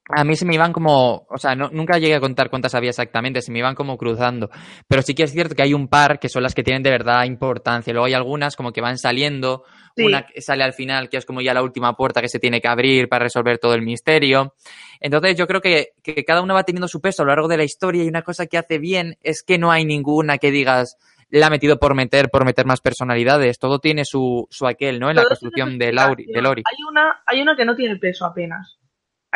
[0.09, 2.91] a mí se me iban como, o sea, no- nunca llegué a contar cuántas había
[2.91, 4.49] exactamente, se me iban como cruzando.
[4.87, 6.91] Pero sí que es cierto que hay un par que son las que tienen de
[6.91, 7.91] verdad importancia.
[7.91, 9.63] Luego hay algunas como que van saliendo,
[9.95, 10.03] Sí.
[10.03, 12.59] una que sale al final, que es como ya la última puerta que se tiene
[12.61, 14.53] que abrir para resolver todo el misterio.
[14.99, 17.57] Entonces yo creo que, que cada una va teniendo su peso a lo largo de
[17.57, 20.97] la historia y una cosa que hace bien es que no hay ninguna que digas
[21.31, 23.57] la ha metido por meter, por meter más personalidades.
[23.57, 25.09] Todo tiene su, su aquel, ¿no?
[25.09, 26.41] En la construcción de, Lauri, de.
[26.41, 26.61] Lori.
[26.65, 28.77] Hay una, hay una que no tiene peso apenas.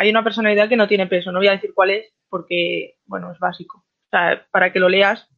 [0.00, 1.30] Hay una personalidad que no tiene peso.
[1.30, 3.78] No voy a decir cuál es porque, bueno, es básico.
[4.06, 5.28] O sea, para que lo leas,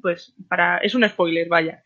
[0.00, 1.82] pues, para, es un spoiler, vaya.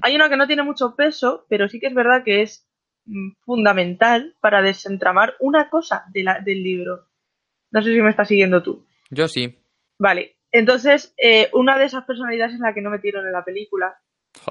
[0.00, 2.66] Hay una que no tiene mucho peso, pero sí que es verdad que es
[3.04, 7.08] mm, fundamental para desentramar una cosa de la- del libro.
[7.72, 8.86] No sé si me estás siguiendo tú.
[9.10, 9.62] Yo sí.
[9.98, 13.98] Vale, entonces eh, una de esas personalidades es la que no metieron en la película.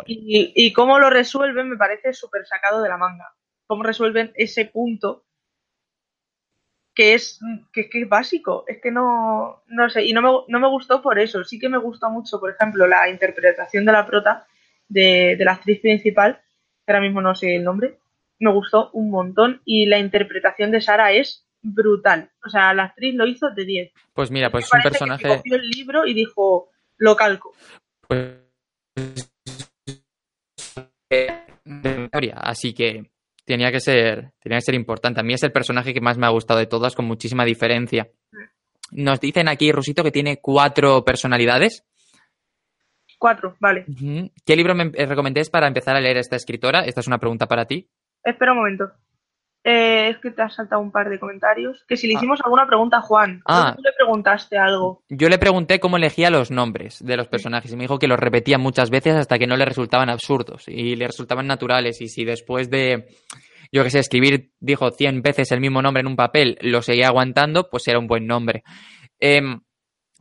[0.06, 3.34] Y, y cómo lo resuelven me parece súper sacado de la manga.
[3.66, 5.26] Cómo resuelven ese punto
[7.00, 7.40] que es,
[7.72, 8.66] que, que es básico.
[8.68, 11.46] Es que no, no sé, y no me, no me gustó por eso.
[11.46, 14.46] Sí que me gustó mucho, por ejemplo, la interpretación de la prota,
[14.90, 16.42] de, de la actriz principal,
[16.86, 18.00] que ahora mismo no sé el nombre.
[18.40, 22.32] Me gustó un montón y la interpretación de Sara es brutal.
[22.46, 23.92] O sea, la actriz lo hizo de 10.
[24.14, 25.38] Pues mira, pues es un parece que personaje.
[25.38, 27.54] cogió el libro y dijo, lo calco.
[28.10, 28.36] pues,
[31.10, 31.32] de
[31.64, 33.10] memoria, así que
[33.50, 35.20] tenía que ser tenía que ser importante.
[35.20, 38.08] A mí es el personaje que más me ha gustado de todas, con muchísima diferencia.
[38.92, 41.84] Nos dicen aquí, Rusito, que tiene cuatro personalidades.
[43.18, 43.86] Cuatro, vale.
[44.46, 46.82] ¿Qué libro me eh, recomendés para empezar a leer a esta escritora?
[46.82, 47.90] Esta es una pregunta para ti.
[48.24, 48.92] Espera un momento.
[49.64, 51.84] Eh, es que te has saltado un par de comentarios.
[51.88, 52.18] Que si le Ah.
[52.18, 53.42] hicimos alguna pregunta a Juan.
[53.46, 53.74] Ah.
[53.76, 55.04] Tú le preguntaste algo.
[55.10, 58.18] Yo le pregunté cómo elegía los nombres de los personajes y me dijo que los
[58.20, 62.00] repetía muchas veces hasta que no le resultaban absurdos y le resultaban naturales.
[62.02, 63.08] Y si después de,
[63.72, 67.08] yo que sé, escribir, dijo 100 veces el mismo nombre en un papel, lo seguía
[67.08, 68.64] aguantando, pues era un buen nombre.
[69.20, 69.60] Em,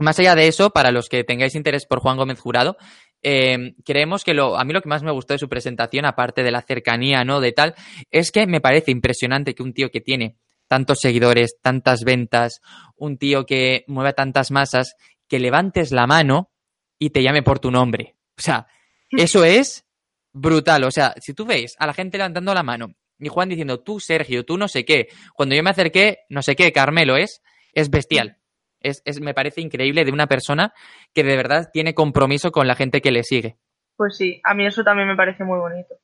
[0.00, 2.76] más allá de eso, para los que tengáis interés por Juan Gómez Jurado,
[3.22, 6.42] em, creemos que lo, a mí lo que más me gustó de su presentación, aparte
[6.42, 7.40] de la cercanía, ¿no?
[7.40, 7.74] De tal,
[8.10, 10.36] es que me parece impresionante que un tío que tiene
[10.68, 12.60] tantos seguidores, tantas ventas,
[12.96, 14.94] un tío que mueve tantas masas,
[15.28, 16.50] que levantes la mano
[16.98, 18.16] y te llame por tu nombre.
[18.36, 18.66] O sea,
[19.10, 19.86] eso es
[20.32, 20.84] brutal.
[20.84, 23.98] O sea, si tú ves a la gente levantando la mano y Juan diciendo tú,
[24.00, 27.42] Sergio, tú no sé qué, cuando yo me acerqué, no sé qué, Carmelo es,
[27.72, 28.37] es bestial.
[28.80, 30.72] Es, es, me parece increíble de una persona
[31.14, 33.56] que de verdad tiene compromiso con la gente que le sigue.
[33.96, 35.94] Pues sí, a mí eso también me parece muy bonito.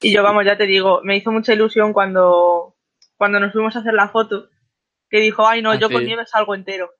[0.00, 2.76] Y yo, vamos, ya te digo, me hizo mucha ilusión cuando,
[3.16, 4.48] cuando nos fuimos a hacer la foto,
[5.08, 6.90] que dijo, ay no, Ah, yo con nieve salgo entero.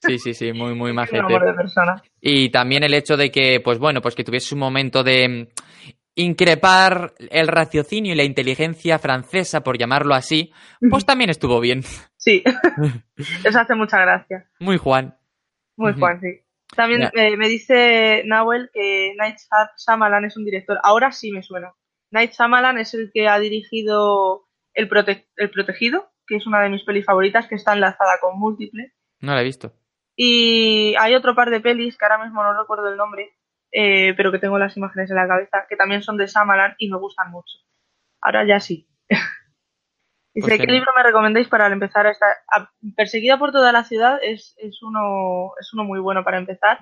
[0.00, 1.22] Sí, sí, sí, muy, muy majete.
[2.20, 5.46] Y también el hecho de que, pues bueno, pues que tuviese un momento de mm,
[6.16, 10.52] increpar el raciocinio y la inteligencia francesa, por llamarlo así,
[10.90, 11.82] pues también estuvo bien.
[12.26, 12.42] Sí,
[13.44, 14.50] eso hace mucha gracia.
[14.58, 15.16] Muy Juan.
[15.76, 15.92] Muy.
[15.92, 16.40] Juan, sí.
[16.74, 19.36] También eh, me dice Nahuel que Night
[19.78, 20.80] Shyamalan es un director.
[20.82, 21.72] Ahora sí me suena.
[22.10, 26.68] Night Shyamalan es el que ha dirigido El, Prote- el Protegido, que es una de
[26.70, 28.92] mis pelis favoritas, que está enlazada con Múltiple.
[29.20, 29.72] No la he visto.
[30.16, 33.36] Y hay otro par de pelis, que ahora mismo no recuerdo el nombre,
[33.70, 36.90] eh, pero que tengo las imágenes en la cabeza, que también son de Shyamalan y
[36.90, 37.54] me gustan mucho.
[38.20, 38.88] Ahora ya sí.
[40.36, 44.18] Dice, ¿qué libro me recomendéis para empezar a estar a- Perseguida por toda la ciudad
[44.22, 46.80] es, es, uno, es uno muy bueno para empezar.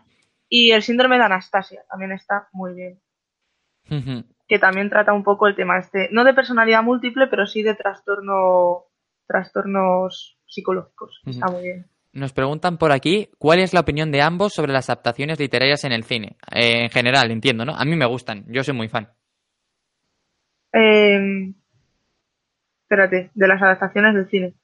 [0.48, 3.00] Y el síndrome de Anastasia también está muy bien.
[4.48, 7.74] Que también trata un poco el tema este, no de personalidad múltiple, pero sí de
[7.74, 8.84] trastorno,
[9.26, 11.20] trastornos psicológicos.
[11.26, 11.86] Está muy bien.
[12.12, 15.92] Nos preguntan por aquí cuál es la opinión de ambos sobre las adaptaciones literarias en
[15.92, 16.36] el cine.
[16.55, 17.74] Eh, en general, entiendo, ¿no?
[17.74, 19.09] A mí me gustan, yo soy muy fan.
[20.72, 21.52] Eh,
[22.85, 24.55] espérate, de las adaptaciones del cine.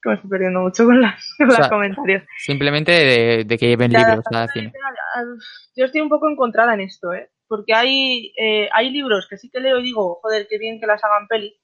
[0.00, 2.22] Que me estoy perdiendo mucho con, las, con O sea, los comentarios.
[2.38, 4.72] Simplemente de, de que lleven La libros cine.
[5.76, 7.30] Yo estoy un poco encontrada en esto, ¿eh?
[7.48, 10.86] Porque hay, eh, hay libros que sí que leo y digo, joder, qué bien que
[10.86, 11.58] las hagan peli.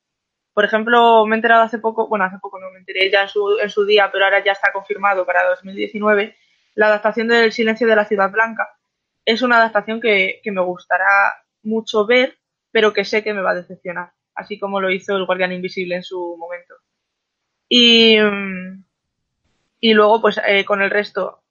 [0.52, 3.28] Por ejemplo, me he enterado hace poco, bueno, hace poco no me enteré ya en
[3.28, 6.36] su, en su día, pero ahora ya está confirmado para 2019,
[6.74, 8.68] la adaptación del Silencio de la Ciudad Blanca.
[9.24, 12.38] Es una adaptación que, que me gustará mucho ver,
[12.70, 15.96] pero que sé que me va a decepcionar, así como lo hizo El Guardián Invisible
[15.96, 16.74] en su momento.
[17.68, 18.16] Y,
[19.80, 21.42] y luego, pues eh, con el resto,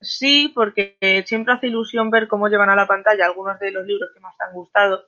[0.00, 4.10] sí, porque siempre hace ilusión ver cómo llevan a la pantalla algunos de los libros
[4.12, 5.06] que más te han gustado,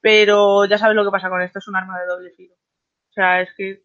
[0.00, 2.54] pero ya sabes lo que pasa con esto, es un arma de doble filo.
[3.10, 3.82] O sea, es que...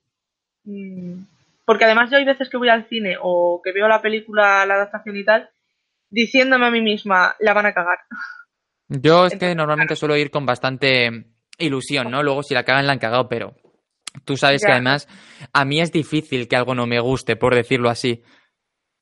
[0.64, 1.22] mm,
[1.66, 4.76] porque además yo hay veces que voy al cine o que veo la película, la
[4.76, 5.50] adaptación y tal,
[6.10, 8.00] diciéndome a mí misma, la van a cagar.
[8.90, 11.26] Yo es que normalmente suelo ir con bastante
[11.58, 12.24] ilusión, ¿no?
[12.24, 13.56] Luego si la cagan, la han cagado, pero
[14.26, 15.08] tú sabes que además
[15.54, 18.24] a mí es difícil que algo no me guste, por decirlo así.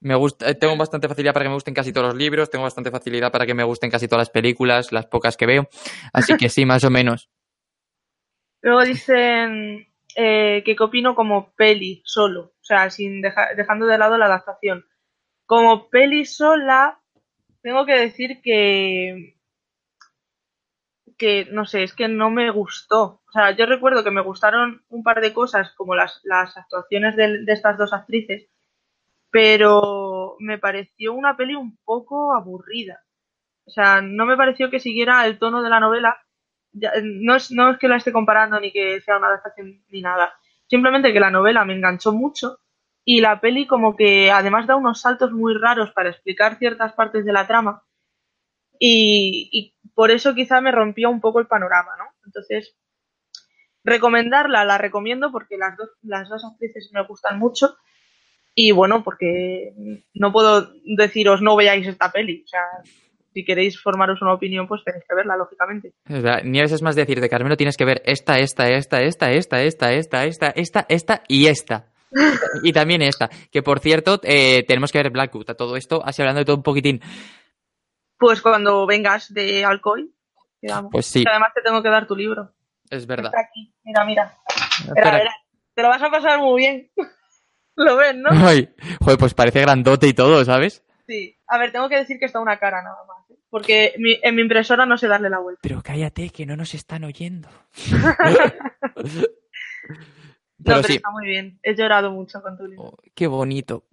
[0.02, 2.64] Me gusta, eh, tengo bastante facilidad para que me gusten casi todos los libros, tengo
[2.64, 5.68] bastante facilidad para que me gusten casi todas las películas, las pocas que veo.
[6.14, 7.30] Así que sí, más o menos.
[8.62, 13.98] Luego dicen eh, que qué opino como peli solo, o sea, sin deja- dejando de
[13.98, 14.86] lado la adaptación.
[15.46, 17.00] Como peli sola,
[17.62, 19.38] tengo que decir que
[21.20, 23.22] que no sé, es que no me gustó.
[23.28, 27.16] O sea, yo recuerdo que me gustaron un par de cosas, como las, las actuaciones
[27.16, 28.48] de, de estas dos actrices,
[29.30, 33.04] pero me pareció una peli un poco aburrida.
[33.66, 36.18] O sea, no me pareció que siguiera el tono de la novela.
[36.72, 40.02] Ya, no, es, no es que la esté comparando ni que sea una adaptación ni
[40.02, 40.34] nada.
[40.68, 42.60] Simplemente que la novela me enganchó mucho
[43.06, 47.26] y la peli como que además da unos saltos muy raros para explicar ciertas partes
[47.26, 47.84] de la trama
[48.80, 52.06] y, y por eso quizá me rompió un poco el panorama, ¿no?
[52.26, 52.76] Entonces,
[53.84, 57.76] recomendarla la recomiendo porque las dos, las dos actrices me gustan mucho
[58.56, 59.74] y bueno, porque
[60.14, 62.62] no puedo deciros no veáis esta peli, o sea,
[63.34, 65.94] si queréis formaros una opinión, pues tenéis que verla, lógicamente.
[66.10, 69.32] O sea, Nieves es más decir, de Carmelo tienes que ver esta, esta, esta, esta,
[69.32, 71.88] esta, esta, esta, esta, esta, esta y esta.
[72.64, 73.30] Y también esta.
[73.52, 75.52] Que por cierto, eh, tenemos que ver Blackwood.
[75.52, 77.02] A todo esto, así hablando de todo un poquitín.
[78.20, 80.14] Pues cuando vengas de Alcoy,
[80.62, 80.92] digamos.
[80.92, 82.54] Pues sí, además te tengo que dar tu libro.
[82.90, 83.32] es verdad.
[83.34, 84.38] Está aquí, mira, mira.
[84.80, 85.18] Espera, Espera.
[85.18, 85.36] espera.
[85.74, 86.92] Te lo vas a pasar muy bien.
[87.76, 88.30] Lo ves, ¿no?
[88.32, 90.84] Ay, joder, pues parece grandote y todo, ¿sabes?
[91.08, 91.38] Sí.
[91.48, 93.30] A ver, tengo que decir que está una cara nada más.
[93.32, 93.36] ¿eh?
[93.50, 95.62] Porque mi- en mi impresora no sé darle la vuelta.
[95.64, 97.48] Pero cállate, que no nos están oyendo.
[97.92, 98.04] no,
[98.98, 99.28] Pero
[100.64, 101.58] pero sí, está muy bien.
[101.64, 102.84] He llorado mucho con tu libro.
[102.84, 103.86] Oh, qué bonito.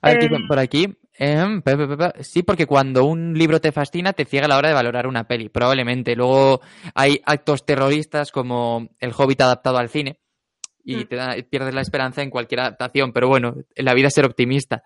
[0.00, 0.28] A ver, Eh.
[0.28, 0.96] dicen por aquí.
[1.18, 2.24] Em, pe, pe, pe, pe.
[2.24, 5.24] Sí, porque cuando un libro te fascina, te ciega a la hora de valorar una
[5.28, 6.14] peli, probablemente.
[6.16, 6.60] Luego
[6.94, 10.20] hay actos terroristas como El Hobbit adaptado al cine
[10.84, 11.08] y Mm.
[11.08, 14.24] te da- pierdes la esperanza en cualquier adaptación, pero bueno, en la vida es ser
[14.24, 14.82] optimista.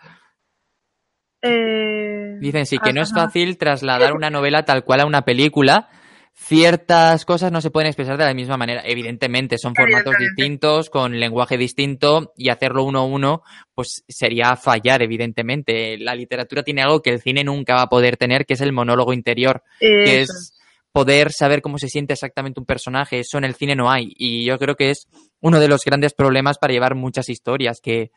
[1.42, 5.88] Eh, Dicen sí, que no es fácil trasladar una novela tal cual a una película.
[6.34, 8.82] Ciertas cosas no se pueden expresar de la misma manera.
[8.84, 13.42] Evidentemente, son formatos distintos, con lenguaje distinto, y hacerlo uno a uno,
[13.74, 15.98] pues sería fallar, evidentemente.
[15.98, 18.72] La literatura tiene algo que el cine nunca va a poder tener, que es el
[18.72, 20.58] monólogo interior, que es
[20.90, 23.20] poder saber cómo se siente exactamente un personaje.
[23.20, 24.14] Eso en el cine no hay.
[24.16, 25.08] Y yo creo que es
[25.40, 28.10] uno de los grandes problemas para llevar muchas historias, que,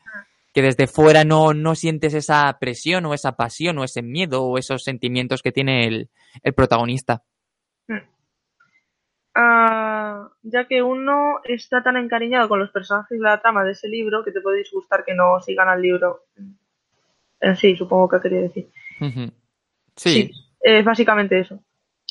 [0.54, 4.58] que desde fuera no, no sientes esa presión o esa pasión o ese miedo o
[4.58, 6.08] esos sentimientos que tiene el,
[6.42, 7.22] el protagonista.
[9.34, 13.88] Ah, ya que uno está tan encariñado con los personajes de la trama de ese
[13.88, 16.24] libro que te puede disgustar que no sigan al libro
[17.40, 18.70] en sí, supongo que quería decir.
[19.94, 20.30] Sí,
[20.60, 21.62] es básicamente eso.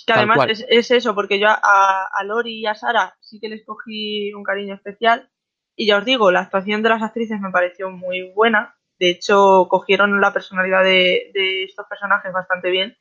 [0.06, 3.40] Que Tal además es, es eso, porque yo a, a Lori y a Sara sí
[3.40, 5.30] que les cogí un cariño especial.
[5.76, 8.76] Y ya os digo, la actuación de las actrices me pareció muy buena.
[9.00, 12.96] De hecho, cogieron la personalidad de, de estos personajes bastante bien.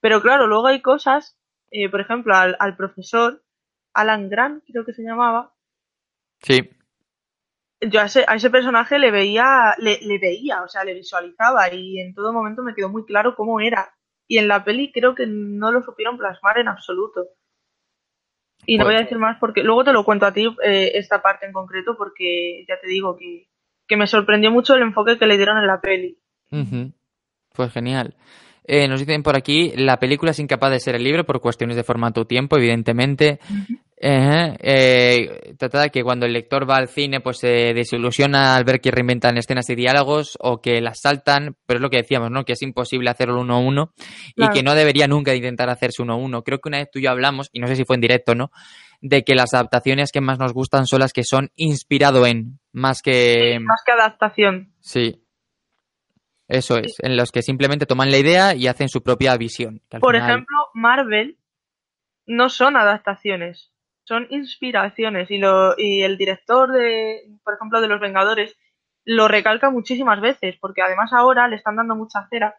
[0.00, 1.38] Pero claro, luego hay cosas,
[1.84, 3.42] eh, por ejemplo, al, al profesor,
[3.94, 5.52] Alan Grant, creo que se llamaba,
[6.42, 6.70] sí.
[7.80, 11.72] yo a ese, a ese personaje le veía, le, le veía, o sea, le visualizaba
[11.72, 13.92] y en todo momento me quedó muy claro cómo era.
[14.28, 17.26] Y en la peli creo que no lo supieron plasmar en absoluto.
[18.66, 20.92] Y no Pues- voy a decir más porque luego te lo cuento a ti eh,
[20.94, 23.48] esta parte en concreto porque ya te digo que,
[23.86, 26.18] que me sorprendió mucho el enfoque que le dieron en la peli.
[26.50, 26.92] Ujú.
[27.54, 28.16] Pues genial.
[28.68, 31.76] Eh, nos dicen por aquí, la película es incapaz de ser el libro por cuestiones
[31.76, 33.38] de formato o tiempo, evidentemente.
[33.98, 38.64] Ejé, eh, trata de que cuando el lector va al cine, pues se desilusiona al
[38.64, 42.30] ver que reinventan escenas y diálogos o que las saltan, pero es lo que decíamos,
[42.30, 42.44] ¿no?
[42.44, 43.92] Que es imposible hacerlo uno a uno
[44.34, 46.42] y que no debería nunca intentar hacerse uno a uno.
[46.42, 48.34] Creo que una vez tú y yo hablamos, y no sé si fue en directo,
[48.34, 48.50] ¿no?
[49.00, 53.00] De que las adaptaciones que más nos gustan son las que son inspirado en, más
[53.00, 53.58] que...
[53.60, 54.72] Más que adaptación.
[54.80, 55.22] Sí.
[56.48, 59.82] Eso es, en los que simplemente toman la idea y hacen su propia visión.
[60.00, 61.38] Por final- ejemplo, Marvel
[62.26, 63.72] no son adaptaciones,
[64.04, 68.56] son inspiraciones y, lo, y el director de, por ejemplo, de Los Vengadores
[69.04, 72.54] lo recalca muchísimas veces porque además ahora le están dando mucha cera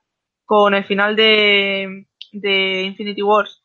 [0.46, 3.64] con el final de, de Infinity Wars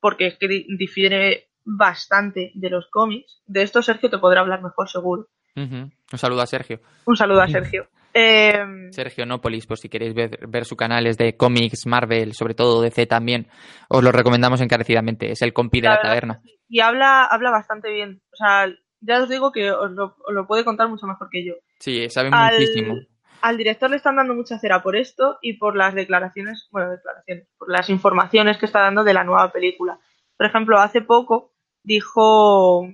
[0.00, 3.42] porque es que di- difiere bastante de los cómics.
[3.46, 5.28] De esto Sergio te podrá hablar mejor seguro.
[5.56, 6.80] Un saludo a Sergio.
[7.06, 7.88] Un saludo a Sergio.
[8.12, 8.58] Eh,
[8.90, 12.82] Sergio Nópolis, por si queréis ver, ver su canal, es de cómics, Marvel, sobre todo
[12.82, 13.46] DC también.
[13.88, 15.30] Os lo recomendamos encarecidamente.
[15.30, 16.40] Es el compi de La taberna.
[16.68, 18.20] y habla, habla bastante bien.
[18.32, 18.66] O sea,
[19.00, 21.54] ya os digo que os lo, os lo puede contar mucho mejor que yo.
[21.78, 22.94] Sí, sabe Al- muchísimo.
[23.42, 27.46] Al director le están dando mucha cera por esto y por las declaraciones, bueno, declaraciones,
[27.56, 29.98] por las informaciones que está dando de la nueva película.
[30.36, 32.86] Por ejemplo, hace poco dijo,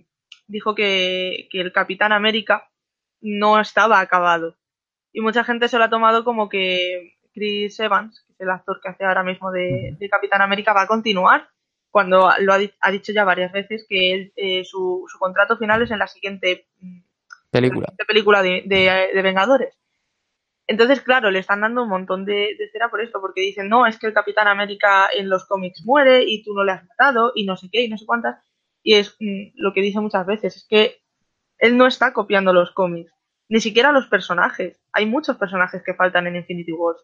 [0.47, 2.69] dijo que, que el Capitán América
[3.21, 4.56] no estaba acabado.
[5.17, 8.81] Y mucha gente se lo ha tomado como que Chris Evans, que es el actor
[8.83, 11.49] que hace ahora mismo de, de Capitán América, va a continuar,
[11.91, 15.81] cuando lo ha, ha dicho ya varias veces que él, eh, su, su contrato final
[15.81, 16.99] es en la siguiente mm,
[17.51, 17.95] Película.
[17.97, 19.75] de película de, de- de Vengadores.
[20.67, 23.87] Entonces, claro, le están dando un montón de, de cera por esto, porque dicen, no,
[23.87, 27.33] es que el Capitán América en los cómics muere y tú no le has matado
[27.35, 28.37] y no sé qué y no sé cuántas.
[28.83, 30.99] Y es mm, lo que dice muchas veces, es que
[31.59, 33.13] él no está copiando los cómics,
[33.49, 34.81] ni siquiera los personajes.
[34.93, 37.01] Hay muchos personajes que faltan en Infinity Wars.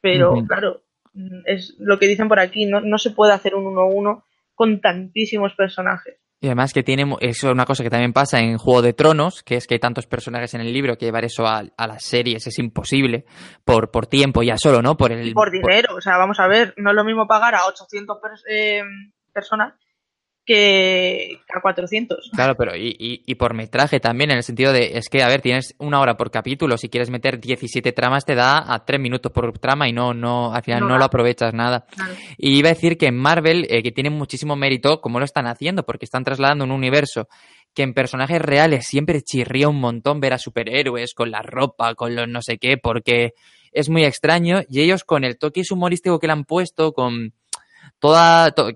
[0.00, 0.82] Pero, claro,
[1.14, 4.80] mm, es lo que dicen por aquí, no, no se puede hacer un 1-1 con
[4.80, 6.16] tantísimos personajes.
[6.40, 9.44] Y además que tiene, eso es una cosa que también pasa en Juego de Tronos,
[9.44, 12.02] que es que hay tantos personajes en el libro que llevar eso a, a las
[12.04, 13.26] series es imposible
[13.64, 14.96] por, por tiempo ya solo, ¿no?
[14.96, 15.94] Por el y por dinero.
[15.94, 18.82] O sea, vamos a ver, no es lo mismo pagar a 800 pers- eh,
[19.32, 19.74] personas
[20.44, 22.30] que a 400.
[22.34, 25.28] Claro, pero y, y, y por metraje también, en el sentido de, es que, a
[25.28, 29.00] ver, tienes una hora por capítulo, si quieres meter 17 tramas te da a 3
[29.00, 31.86] minutos por trama y no, no, al final No lo aprovechas nada.
[31.94, 32.14] Claro.
[32.38, 35.46] Y iba a decir que en Marvel, eh, que tiene muchísimo mérito, como lo están
[35.46, 37.28] haciendo, porque están trasladando un universo
[37.74, 42.14] que en personajes reales siempre chirría un montón ver a superhéroes con la ropa, con
[42.14, 43.32] los no sé qué, porque
[43.72, 47.32] es muy extraño, y ellos con el toque humorístico que le han puesto, con
[47.98, 48.50] toda...
[48.50, 48.72] to-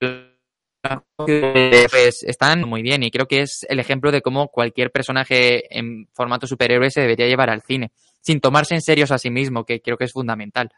[1.16, 6.08] pues están muy bien y creo que es el ejemplo de cómo cualquier personaje en
[6.12, 7.90] formato superhéroe se debería llevar al cine,
[8.20, 10.70] sin tomarse en serio a sí mismo, que creo que es fundamental.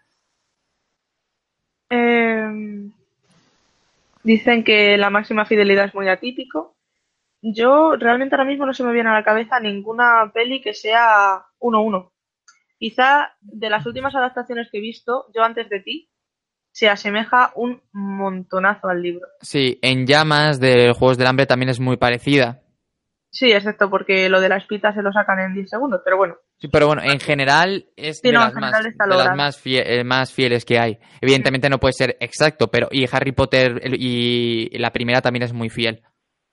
[1.90, 2.88] Eh,
[4.22, 6.76] dicen que la máxima fidelidad es muy atípico.
[7.40, 11.46] Yo realmente ahora mismo no se me viene a la cabeza ninguna peli que sea
[11.60, 12.10] 1-1.
[12.78, 16.07] Quizá de las últimas adaptaciones que he visto, yo antes de ti,
[16.78, 19.26] se asemeja un montonazo al libro.
[19.40, 22.60] Sí, en llamas de Juegos del Hambre también es muy parecida.
[23.32, 26.36] Sí, excepto porque lo de la espita se lo sacan en 10 segundos, pero bueno.
[26.60, 29.36] Sí, pero bueno, en general es Sí, de, no, las, más, de las logrado.
[29.36, 30.98] más, fie- eh, más fieles que hay.
[31.20, 35.70] Evidentemente no puede ser exacto, pero y Harry Potter y la primera también es muy
[35.70, 36.02] fiel.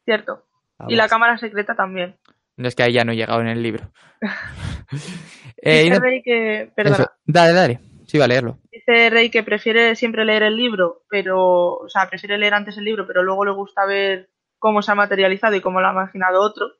[0.05, 0.43] Cierto.
[0.79, 2.15] Ah, Y la cámara secreta también.
[2.57, 3.91] No es que ahí ya no he llegado en el libro.
[5.57, 7.11] Eh, Dice y no- Rey que, perdona, eso.
[7.25, 7.79] Dale, dale.
[8.07, 8.59] Sí, va a leerlo.
[8.71, 12.85] dice Rey que prefiere siempre leer el libro, pero, o sea, prefiere leer antes el
[12.85, 14.29] libro, pero luego le gusta ver
[14.59, 16.71] cómo se ha materializado y cómo lo ha imaginado otro,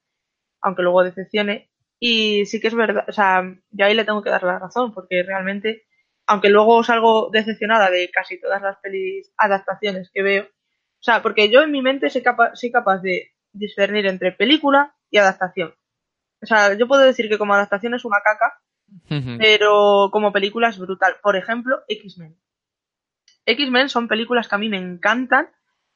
[0.62, 1.70] aunque luego decepcione.
[2.00, 4.94] Y sí que es verdad, o sea, yo ahí le tengo que dar la razón,
[4.94, 5.86] porque realmente,
[6.28, 10.48] aunque luego salgo decepcionada de casi todas las pelis adaptaciones que veo,
[11.06, 15.20] sea, porque yo en mi mente soy capaz, soy capaz de discernir entre película y
[15.20, 15.76] adaptación.
[16.42, 18.60] O sea, yo puedo decir que como adaptación es una caca,
[19.08, 21.16] Pero como película es brutal.
[21.22, 22.38] Por ejemplo, X-Men.
[23.46, 25.50] X-Men son películas que a mí me encantan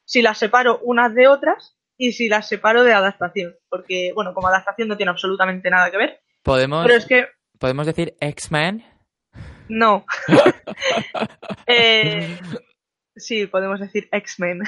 [0.06, 3.56] si las separo unas de otras y si las separo de adaptación.
[3.70, 6.22] Porque, bueno, como adaptación no tiene absolutamente nada que ver.
[6.44, 7.28] ¿Podemos, Pero es que,
[7.60, 8.84] ¿Podemos decir X-Men?
[9.68, 10.06] no.
[11.72, 12.40] Eh,
[13.16, 14.64] sí, podemos decir X-Men.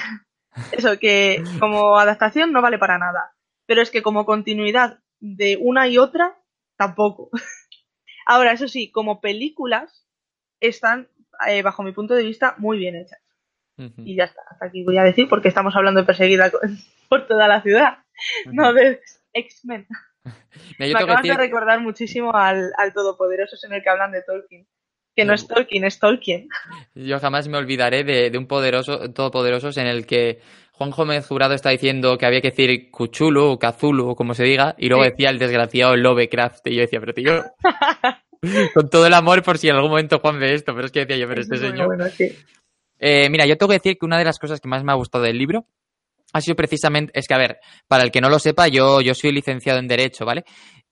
[0.72, 3.34] Eso, que como adaptación no vale para nada.
[3.66, 6.38] Pero es que como continuidad de una y otra,
[6.76, 7.30] tampoco.
[8.26, 10.06] Ahora, eso sí, como películas,
[10.60, 11.08] están,
[11.48, 13.18] eh, bajo mi punto de vista, muy bien hechas.
[14.04, 16.52] Y ya está, hasta aquí voy a decir porque estamos hablando de perseguida
[17.08, 17.98] por toda la ciudad,
[18.46, 19.00] no de
[19.32, 19.88] X-Men.
[20.78, 24.22] Me que acabas decir- de recordar muchísimo al, al Todopoderoso en el que hablan de
[24.22, 24.68] Tolkien.
[25.16, 26.48] Que no Me es Tolkien, es Tolkien.
[26.94, 30.40] Yo jamás me olvidaré de, de un poderoso, todopoderosos en el que
[30.82, 34.42] Juan Gómez Jurado está diciendo que había que decir Cuchulu o Cazulu o como se
[34.44, 35.10] diga, y luego Sí.
[35.10, 36.66] decía el desgraciado Lovecraft.
[36.66, 37.42] Y yo decía, pero tío,
[38.74, 41.00] con todo el amor por si en algún momento Juan ve esto, pero es que
[41.00, 41.86] decía yo, pero este Bueno, señor.
[41.86, 42.36] bueno, sí.
[42.98, 44.96] Eh, mira, yo tengo que decir que una de las cosas que más me ha
[44.96, 45.66] gustado del libro
[46.32, 47.58] ha sido precisamente, es que a ver,
[47.88, 50.44] para el que no lo sepa, yo, yo soy licenciado en Derecho, ¿vale?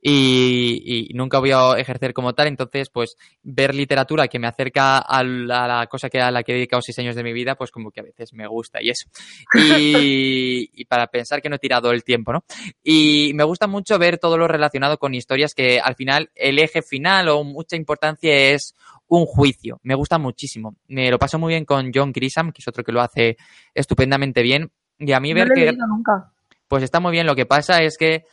[0.02, 4.98] Y, y nunca voy a ejercer como tal, entonces, pues, ver literatura que me acerca
[4.98, 7.32] a la, a la cosa que a la que he dedicado seis años de mi
[7.32, 9.08] vida, pues como que a veces me gusta y eso.
[9.54, 12.44] Y, y para pensar que no he tirado el tiempo, ¿no?
[12.82, 16.82] Y me gusta mucho ver todo lo relacionado con historias que al final el eje
[16.82, 18.74] final o mucha importancia es
[19.06, 19.80] un juicio.
[19.82, 20.76] Me gusta muchísimo.
[20.88, 23.36] Me lo paso muy bien con John Grisham, que es otro que lo hace
[23.74, 24.70] estupendamente bien.
[24.98, 26.32] Y a mí No ver lo he que nunca.
[26.68, 27.26] pues está muy bien.
[27.26, 28.24] Lo que pasa es que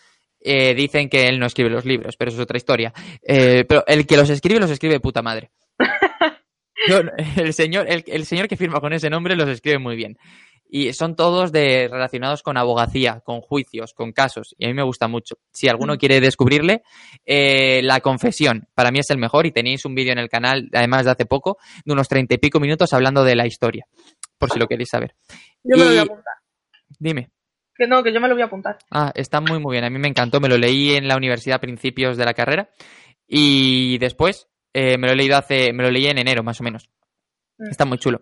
[0.48, 2.94] eh, dicen que él no escribe los libros, pero eso es otra historia.
[3.22, 5.52] Eh, pero el que los escribe, los escribe de puta madre.
[6.88, 7.02] Yo-
[7.38, 10.18] el, señor, el, el señor que firma con ese nombre los escribe muy bien.
[10.70, 14.54] Y son todos de, relacionados con abogacía, con juicios, con casos.
[14.58, 15.38] Y a mí me gusta mucho.
[15.54, 15.98] Si alguno Mm.
[15.98, 16.84] quiere descubrirle,
[17.26, 19.46] eh, La Confesión, para mí es el mejor.
[19.46, 22.38] Y tenéis un vídeo en el canal, además de hace poco, de unos treinta y
[22.38, 23.86] pico minutos hablando de la historia.
[24.38, 25.16] Por si lo queréis saber.
[25.64, 26.34] Yo me lo voy a apuntar.
[27.00, 27.30] Dime.
[27.78, 28.78] Que no, que yo me lo voy a apuntar.
[28.90, 29.86] Ah, está muy muy bien.
[29.86, 30.40] A mí me encantó.
[30.40, 32.70] Me lo leí en la universidad a principios de la carrera
[33.28, 36.64] y después eh, me lo he leído hace, me lo leí en enero más o
[36.64, 36.90] menos.
[37.58, 37.70] Mm.
[37.70, 38.22] Está muy chulo.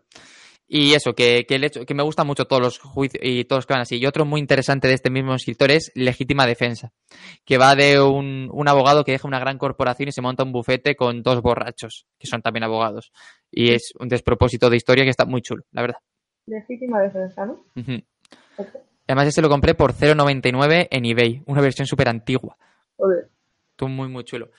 [0.68, 3.60] Y eso, que, que el hecho, que me gusta mucho todos los juicios y todos
[3.60, 3.98] los que van así.
[3.98, 6.92] Y otro muy interesante de este mismo escritor es Legítima Defensa,
[7.46, 10.52] que va de un, un abogado que deja una gran corporación y se monta un
[10.52, 13.12] bufete con dos borrachos, que son también abogados.
[13.52, 16.00] Y es un despropósito de historia que está muy chulo, la verdad.
[16.48, 17.64] Legítima defensa, ¿no?
[18.58, 18.70] Ok.
[19.08, 22.58] Además, este lo compré por 0,99 en eBay, una versión súper antigua.
[22.98, 23.30] Joder.
[23.76, 24.50] Tú muy, muy chulo.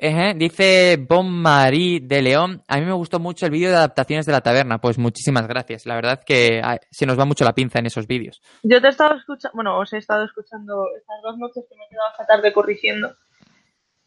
[0.00, 2.62] Ejé, dice Bon Marie de León.
[2.68, 4.78] A mí me gustó mucho el vídeo de adaptaciones de la taberna.
[4.78, 5.86] Pues muchísimas gracias.
[5.86, 8.40] La verdad que ah, se nos va mucho la pinza en esos vídeos.
[8.62, 11.84] Yo te he estado escuchando, bueno, os he estado escuchando estas dos noches que me
[11.84, 13.12] he quedado esta tarde corrigiendo.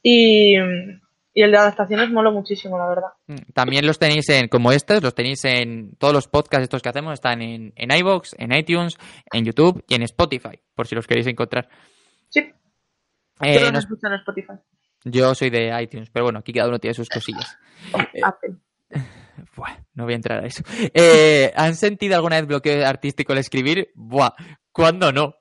[0.02, 0.56] Y,
[1.34, 3.10] y el de adaptaciones molo muchísimo, la verdad.
[3.28, 6.90] Mm, También los tenéis en, como estos, los tenéis en todos los podcasts estos que
[6.90, 7.14] hacemos.
[7.14, 8.98] Están en, en iVoox, en iTunes,
[9.32, 11.70] en YouTube y en Spotify, por si los queréis encontrar.
[12.30, 12.52] Sí,
[13.42, 14.54] Eh, los nos- escucho en Spotify.
[15.06, 17.58] yo soy de iTunes, pero bueno, aquí cada uno tiene sus cosillas.
[18.14, 18.56] Eh, Apple.
[19.56, 20.64] Buah, no voy a entrar a eso.
[20.94, 23.90] Eh, ¿Han sentido alguna vez bloqueo artístico al escribir?
[23.96, 24.32] Buah,
[24.72, 25.36] ¿cuándo no?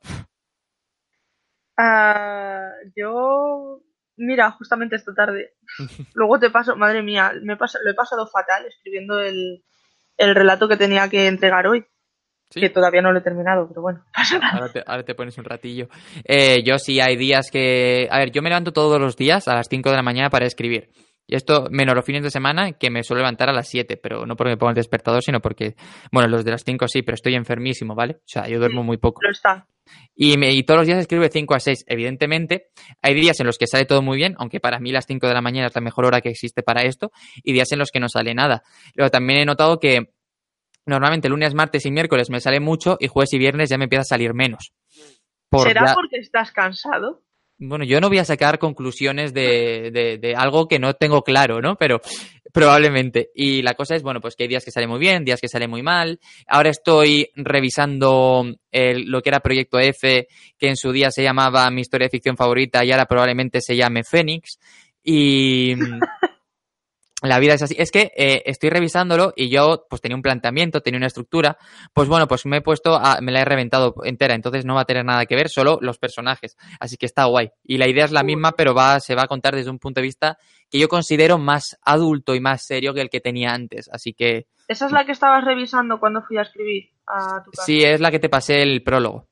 [1.76, 3.80] Ah, yo,
[4.20, 5.54] mira, justamente esta tarde.
[6.14, 9.64] Luego te paso, madre mía, me he pas- lo he pasado fatal escribiendo el,
[10.16, 11.84] el relato que tenía que entregar hoy,
[12.52, 12.60] Sí.
[12.60, 14.58] que todavía no lo he terminado, pero bueno, pasa nada.
[14.58, 15.88] Ahora te, ahora te pones un ratillo.
[16.24, 18.08] Eh, yo sí hay días que...
[18.10, 20.46] A ver, yo me levanto todos los días a las 5 de la mañana para
[20.46, 20.90] escribir.
[21.30, 24.26] Y esto, menos los fines de semana, que me suelo levantar a las 7, pero
[24.26, 25.76] no porque me ponga el despertador, sino porque,
[26.10, 28.14] bueno, los de las 5 sí, pero estoy enfermísimo, ¿vale?
[28.14, 29.20] O sea, yo duermo muy poco.
[29.20, 29.66] Pero está.
[30.14, 31.84] Y, me- y todos los días escribo de 5 a 6.
[31.86, 32.66] Evidentemente,
[33.02, 35.34] hay días en los que sale todo muy bien, aunque para mí las 5 de
[35.34, 37.10] la mañana es la mejor hora que existe para esto,
[37.44, 38.62] y días en los que no sale nada.
[38.94, 40.10] Luego también he notado que
[40.86, 44.00] normalmente lunes, martes y miércoles me sale mucho y jueves y viernes ya me empieza
[44.02, 44.72] a salir menos.
[45.48, 47.22] Por ¿Será porque estás cansado?
[47.62, 51.60] Bueno, yo no voy a sacar conclusiones de, de- de algo que no tengo claro,
[51.60, 51.76] ¿no?
[51.76, 52.00] Pero
[52.54, 53.30] probablemente.
[53.34, 55.46] Y la cosa es, bueno, pues que hay días que sale muy bien, días que
[55.48, 56.18] sale muy mal.
[56.48, 60.26] Ahora estoy revisando lo que era Proyecto F,
[60.58, 63.76] que en su día se llamaba Mi historia de ficción favorita y ahora probablemente se
[63.76, 64.58] llame Fénix.
[65.04, 65.74] Y,
[67.22, 67.74] la vida es así.
[67.78, 71.58] Es que eh, estoy revisándolo y yo pues tenía un planteamiento, tenía una estructura.
[71.92, 74.82] Pues bueno, pues me he puesto, a, me la he reventado entera, entonces no va
[74.82, 76.56] a tener nada que ver, solo los personajes.
[76.78, 77.50] Así que está guay.
[77.62, 80.00] Y la idea es la misma, pero va, se va a contar desde un punto
[80.00, 80.38] de vista
[80.70, 83.88] que yo considero más adulto y más serio que el que tenía antes.
[83.92, 84.46] Así que...
[84.68, 87.64] ¿Esa es la que estabas revisando cuando fui a escribir a tu casa?
[87.64, 89.28] Sí, es la que te pasé el prólogo.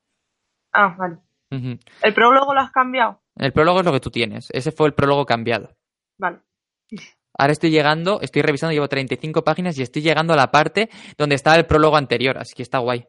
[0.73, 1.19] Ah, vale.
[1.51, 3.23] ¿El prólogo lo has cambiado?
[3.37, 4.49] El prólogo es lo que tú tienes.
[4.53, 5.77] Ese fue el prólogo cambiado.
[6.19, 6.41] Vale.
[7.39, 11.37] Ahora estoy llegando, estoy revisando, llevo 35 páginas y estoy llegando a la parte donde
[11.37, 13.07] estaba el prólogo anterior, así que está guay.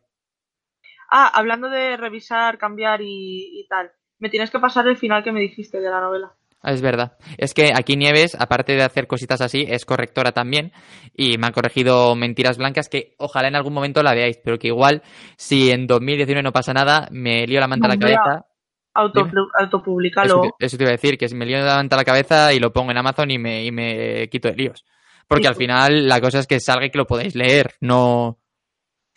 [1.11, 3.91] Ah, hablando de revisar, cambiar y, y tal.
[4.19, 6.31] Me tienes que pasar el final que me dijiste de la novela.
[6.61, 7.17] Ah, Es verdad.
[7.37, 10.73] Es que aquí Nieves, aparte de hacer cositas así, es correctora también
[11.15, 14.67] y me ha corregido mentiras blancas que ojalá en algún momento la veáis, pero que
[14.67, 15.01] igual
[15.37, 18.45] si en 2019 no pasa nada, me lío la manta a la cabeza.
[18.93, 20.27] Autopublicalo.
[20.27, 22.05] Eso te, eso te iba a decir, que si me lío la manta a la
[22.05, 24.85] cabeza y lo pongo en Amazon y me, y me quito de líos.
[25.27, 28.39] Porque Sí, al final la cosa es que salga y que lo podáis leer, no,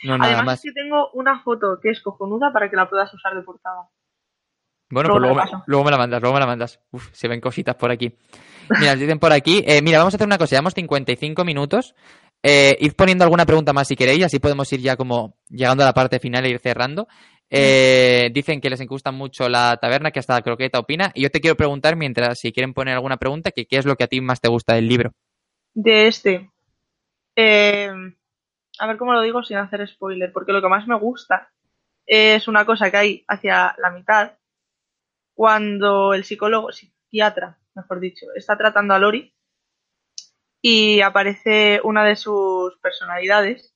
[0.04, 0.64] no nada Además más.
[0.64, 3.88] es que tengo una foto que es cojonuda para que la puedas usar de portada.
[4.90, 6.80] Bueno, Luego pues luego, me- luego me la mandas, luego me la mandas.
[6.90, 8.14] Uf, se ven cositas por aquí.
[8.78, 9.64] Mira, dicen por aquí.
[9.66, 10.50] eh, mira, vamos a hacer una cosa.
[10.50, 11.94] Llevamos 55 minutos.
[12.42, 15.86] Eh, id poniendo alguna pregunta más si queréis, así podemos ir ya como llegando a
[15.86, 17.08] la parte final e ir cerrando.
[17.54, 21.12] Eh, dicen que les gusta mucho la taberna, que hasta la croqueta opina.
[21.14, 23.96] Y yo te quiero preguntar, mientras si quieren poner alguna pregunta, que qué es lo
[23.96, 25.12] que a ti más te gusta del libro.
[25.74, 26.50] De este.
[27.36, 27.92] eh,
[28.78, 31.50] a ver cómo lo digo sin hacer spoiler, porque lo que más me gusta
[32.06, 34.32] es una cosa que hay hacia la mitad,
[35.34, 39.34] cuando el psicólogo, psiquiatra, mejor dicho, está tratando a Lori
[40.60, 43.74] y aparece una de sus personalidades.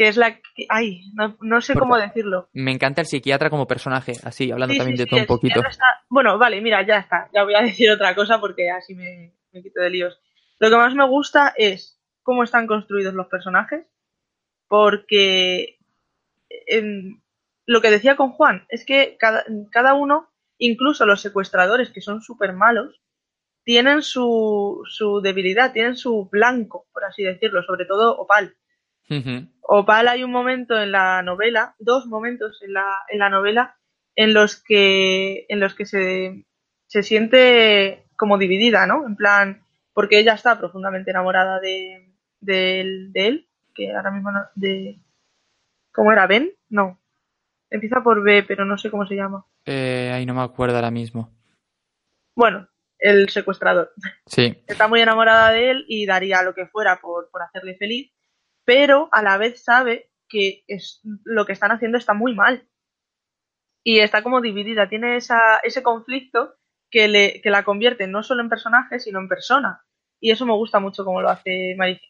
[0.00, 0.64] Que es la que...
[0.70, 2.48] Ay, no, no sé cómo decirlo.
[2.54, 5.26] Me encanta el psiquiatra como personaje, así, hablando Sí, también sí, de sí, todo un
[5.26, 5.60] poquito.
[5.60, 7.28] está- Bueno, vale, mira, ya está.
[7.34, 10.18] Ya voy a decir otra cosa porque así me, me quito de líos.
[10.58, 13.84] Lo que más me gusta es cómo están construidos los personajes,
[14.68, 15.76] porque
[16.66, 17.20] em,
[17.66, 22.22] lo que decía con Juan es que cada, cada uno, incluso los secuestradores que son
[22.22, 23.02] súper malos,
[23.64, 28.56] tienen su, su debilidad, tienen su blanco, por así decirlo, sobre todo Opal.
[29.10, 29.48] Ujú.
[29.72, 33.76] Opal hay un momento en la novela, dos momentos en la, en la novela,
[34.16, 36.44] en los que, en los que se,
[36.88, 39.06] se siente como dividida, ¿no?
[39.06, 39.62] En plan,
[39.92, 44.98] porque ella está profundamente enamorada de, de, él, de él, que ahora mismo no, de...
[45.92, 46.26] ¿Cómo era?
[46.26, 46.50] ¿Ben?
[46.68, 47.00] No.
[47.70, 49.46] Empieza por B, pero no sé cómo se llama.
[49.66, 51.32] Eh, ahí no me acuerdo ahora mismo.
[52.34, 52.66] Bueno,
[52.98, 53.92] el secuestrador.
[54.26, 54.64] Sí.
[54.66, 58.12] está muy enamorada de él y daría lo que fuera por, por hacerle feliz,
[58.70, 62.68] pero a la vez sabe que es, lo que están haciendo está muy mal.
[63.82, 66.54] Y está como dividida, tiene esa, ese conflicto
[66.88, 69.82] que, le, que la convierte no solo en personaje, sino en persona.
[70.20, 72.00] Y eso me gusta mucho como lo hace Mary.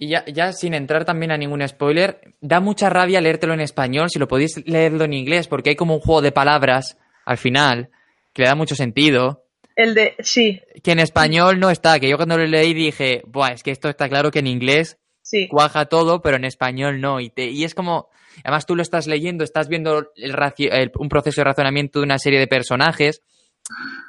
[0.00, 4.10] Y ya, ya sin entrar también a ningún spoiler, da mucha rabia leértelo en español
[4.10, 7.90] si lo podéis leerlo en inglés, porque hay como un juego de palabras al final
[8.32, 9.44] que le da mucho sentido.
[9.76, 13.52] El de, sí, Que en español no está, que yo cuando lo leí dije, Buah,
[13.52, 17.20] es que esto está claro que en inglés sí, cuaja todo, pero en español no.
[17.20, 18.08] Y, te, y es como,
[18.44, 22.38] además tú lo estás leyendo, estás viendo el un proceso de razonamiento de una serie
[22.38, 23.22] de personajes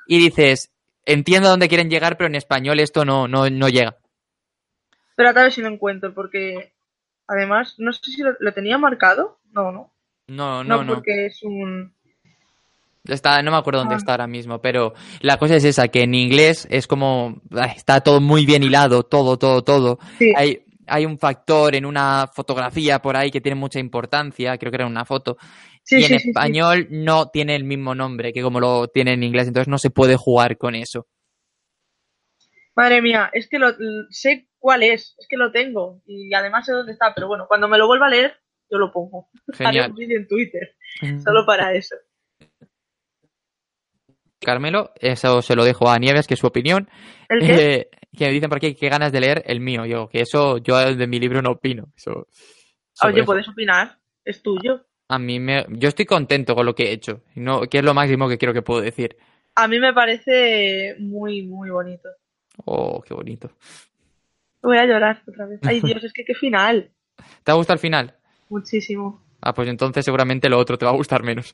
[0.08, 0.72] y dices,
[1.06, 3.98] entiendo a dónde quieren llegar, pero en español esto no, no, no llega.
[5.16, 6.74] pero a ver si lo encuentro, porque
[7.28, 9.40] además, no sé si lo, lo tenía marcado.
[9.52, 9.92] No, no.
[10.28, 10.94] No, No, no, no.
[10.96, 11.94] porque es un...
[13.06, 13.98] Está, no me acuerdo dónde Ah.
[14.00, 17.42] está ahora mismo, pero la cosa es esa, que en inglés es como,
[17.76, 19.98] está todo muy bien hilado, todo, todo, todo.
[20.20, 24.72] Sí, Hay, hay un factor en una fotografía por ahí que tiene mucha importancia, creo
[24.72, 25.38] que era una foto,
[25.84, 26.30] sí, y en sí, sí, sí.
[26.30, 29.90] español no tiene el mismo nombre que como lo tiene en inglés, entonces no se
[29.90, 31.08] puede jugar con eso.
[32.76, 33.74] Madre mía, es que lo,
[34.10, 37.68] sé cuál es, es que lo tengo y además sé dónde está, pero bueno, cuando
[37.68, 38.36] me lo vuelva a leer,
[38.70, 39.30] yo lo pongo.
[39.60, 39.94] Haré Genial.
[39.94, 40.76] vídeo en Twitter,
[41.24, 41.96] solo para eso.
[44.40, 46.90] Carmelo, eso se lo dejo a Nieves, que es su opinión.
[47.28, 47.76] ¿El qué?
[47.76, 49.86] Eh, que me dicen por qué, qué ganas de leer el mío.
[49.86, 51.92] Yo, que eso, yo de mi libro no opino.
[51.96, 52.28] Eso,
[52.94, 53.26] sobre Oye, eso.
[53.26, 54.86] puedes opinar, es tuyo.
[55.10, 57.22] A mí me, yo estoy contento con lo que he hecho.
[57.36, 59.16] No, que es lo máximo que quiero que puedo decir.
[59.56, 62.10] A mí me parece muy, muy bonito.
[62.66, 63.52] Oh, qué bonito.
[64.62, 65.60] Voy a llorar otra vez.
[65.64, 66.92] Ay, Dios, es que qué final.
[67.44, 68.16] ¿Te ha gustado el final?
[68.50, 69.24] Muchísimo.
[69.42, 71.54] Ah, pues entonces seguramente lo otro te va a gustar menos.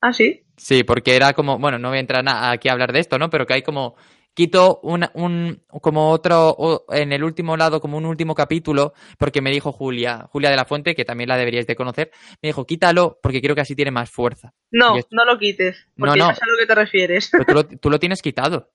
[0.00, 0.44] ¿Ah, sí?
[0.56, 3.28] Sí, porque era como, bueno, no voy a entrar aquí a hablar de esto, ¿no?
[3.30, 3.96] Pero que hay como,
[4.36, 9.50] quito un, un, como otro, en el último lado, como un último capítulo, porque me
[9.50, 12.10] dijo Julia, Julia de la Fuente, que también la deberíais de conocer,
[12.42, 14.52] me dijo, quítalo, porque creo que así tiene más fuerza.
[14.70, 16.28] No, no lo quites, No, porque no.
[16.28, 17.30] ya sé a lo que te refieres.
[17.32, 18.70] Pero tú lo, tú lo tienes quitado.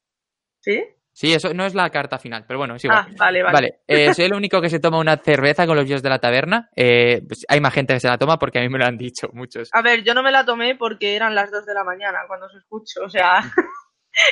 [0.60, 0.84] ¿Sí?
[1.14, 3.06] Sí, eso no es la carta final, pero bueno, es igual.
[3.06, 3.54] Ah, vale, vale.
[3.54, 6.20] Vale, eh, soy el único que se toma una cerveza con los vídeos de la
[6.20, 6.70] taberna.
[6.76, 8.98] Eh, pues hay más gente que se la toma porque a mí me lo han
[8.98, 9.70] dicho muchos.
[9.74, 12.50] A ver, yo no me la tomé porque eran las 2 de la mañana cuando
[12.50, 13.42] se escucho, o sea...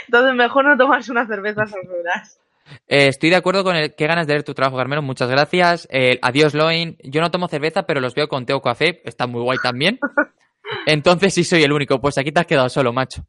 [0.07, 2.39] Entonces mejor no tomarse una cerveza horas.
[2.87, 5.01] Eh, estoy de acuerdo con el qué ganas de ver tu trabajo, Carmelo.
[5.01, 5.87] Muchas gracias.
[5.91, 6.97] Eh, adiós, Loin.
[7.03, 9.01] Yo no tomo cerveza, pero los veo con Teo Café.
[9.05, 9.99] Está muy guay también.
[10.85, 11.99] Entonces sí soy el único.
[11.99, 13.25] Pues aquí te has quedado solo, macho.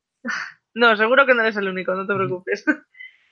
[0.74, 2.64] No, seguro que no eres el único, no te preocupes.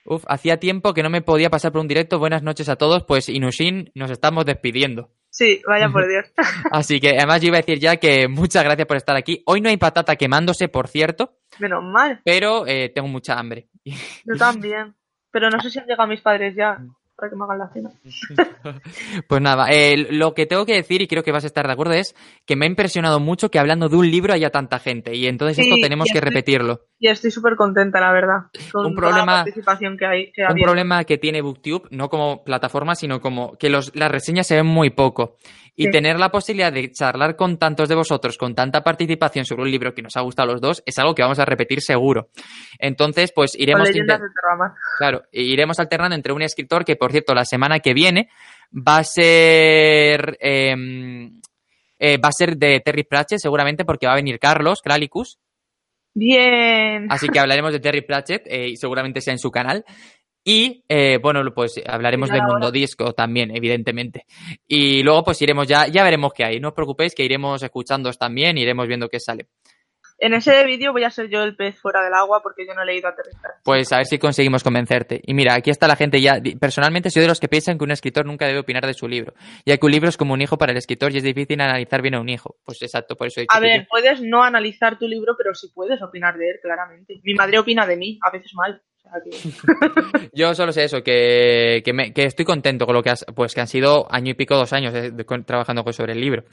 [0.04, 2.18] Uf, hacía tiempo que no me podía pasar por un directo.
[2.18, 3.04] Buenas noches a todos.
[3.04, 5.10] Pues Inushin, nos estamos despidiendo.
[5.30, 6.24] Sí, vaya por Dios.
[6.72, 9.42] Así que además yo iba a decir ya que muchas gracias por estar aquí.
[9.46, 13.68] Hoy no hay patata quemándose, por cierto, Menos mal, pero eh, tengo mucha hambre.
[13.84, 14.94] yo también.
[15.30, 16.78] Pero no sé si han llegado mis padres ya
[17.18, 17.90] para que me hagan la cena.
[19.28, 21.72] Pues nada, eh, lo que tengo que decir, y creo que vas a estar de
[21.72, 22.14] acuerdo, es
[22.46, 25.14] que me ha impresionado mucho que hablando de un libro haya tanta gente.
[25.14, 26.80] Y entonces Sí, esto tenemos que estoy- repetirlo.
[26.98, 28.36] Y estoy súper contenta, la verdad,
[28.72, 30.32] con Un toda problema- la participación que hay.
[30.32, 34.46] Que Un problema que tiene BookTube, no como plataforma, sino como que los, las reseñas
[34.46, 35.36] se ven muy poco.
[35.80, 35.90] Y Sí.
[35.92, 39.94] tener la posibilidad de charlar con tantos de vosotros, con tanta participación sobre un libro
[39.94, 42.30] que nos ha gustado a los dos, es algo que vamos a repetir seguro.
[42.80, 44.72] Entonces, pues iremos, leyendas inter- Terramar.
[44.98, 48.28] claro, iremos alternando entre un escritor que, por cierto, la semana que viene
[48.76, 51.40] va a ser, em,
[52.00, 55.38] eh, va a ser de Terry Pratchett, seguramente, porque va a venir Carlos Kralicus.
[56.14, 57.06] Bien.
[57.10, 59.84] Así que hablaremos de Terry Pratchett eh, y seguramente sea en su canal.
[60.50, 62.40] Y eh, bueno, pues hablaremos de.
[62.40, 64.24] Mundo Disco también, evidentemente.
[64.66, 66.58] Y luego pues iremos ya, ya veremos qué hay.
[66.60, 69.48] No os preocupéis que iremos escuchándoos también, iremos viendo qué sale.
[70.20, 72.82] En ese vídeo voy a ser yo el pez fuera del agua porque yo no
[72.82, 73.52] he leído Aterrizar.
[73.62, 75.20] Pues a ver si conseguimos convencerte.
[75.22, 76.40] Y mira, aquí está la gente ya.
[76.58, 79.34] Personalmente soy de los que piensan que un escritor nunca debe opinar de su libro,
[79.64, 82.02] ya que un libro es como un hijo para el escritor y es difícil analizar
[82.02, 82.56] bien a un hijo.
[82.64, 85.54] Pues exacto, por eso he dicho A ver, yo- puedes no analizar tu libro, pero
[85.54, 87.20] sí puedes opinar de él, claramente.
[87.22, 88.82] Mi madre opina de mí, a veces mal.
[90.32, 93.66] Yo solo sé eso, que, que, estoy contento con lo que has, pues que han
[93.66, 95.12] sido año y pico, dos años eh,
[95.44, 96.44] trabajando sobre el libro.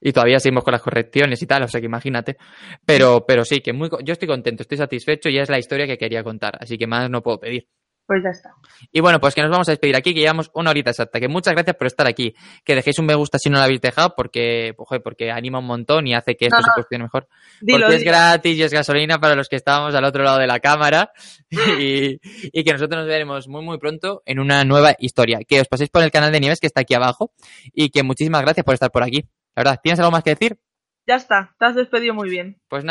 [0.00, 2.36] Y todavía seguimos con las correcciones y tal, o sea que imagínate.
[2.84, 5.96] Pero, pero sí, que muy, yo estoy contento, estoy satisfecho y es la historia que
[5.96, 7.68] quería contar, así que más no puedo pedir.
[8.06, 8.54] Pues ya está.
[8.92, 11.18] Y bueno, pues que nos vamos a despedir aquí, que llevamos una horita exacta.
[11.18, 12.34] Que muchas gracias por estar aquí.
[12.62, 15.66] Que dejéis un me gusta si no lo habéis dejado, porque, pues, porque anima un
[15.66, 17.28] montón y hace que esto No, se cuestione mejor.
[17.62, 20.46] Dilo, porque es gratis y es gasolina para los que estábamos al otro lado de
[20.46, 21.12] la cámara.
[21.80, 22.18] y,
[22.52, 25.38] y que nosotros nos veremos muy, muy pronto en una nueva historia.
[25.46, 27.32] Que os paséis por el canal de Nieves que está aquí abajo.
[27.72, 29.22] Y que muchísimas gracias por estar por aquí.
[29.56, 30.58] La verdad, ¿tienes algo más que decir?
[31.06, 32.60] Ya está, te has despedido muy bien.
[32.68, 32.84] Pues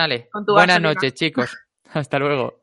[0.45, 0.79] tu Buenas gasolina.
[0.79, 1.57] noches, chicos.
[1.93, 2.62] Hasta luego.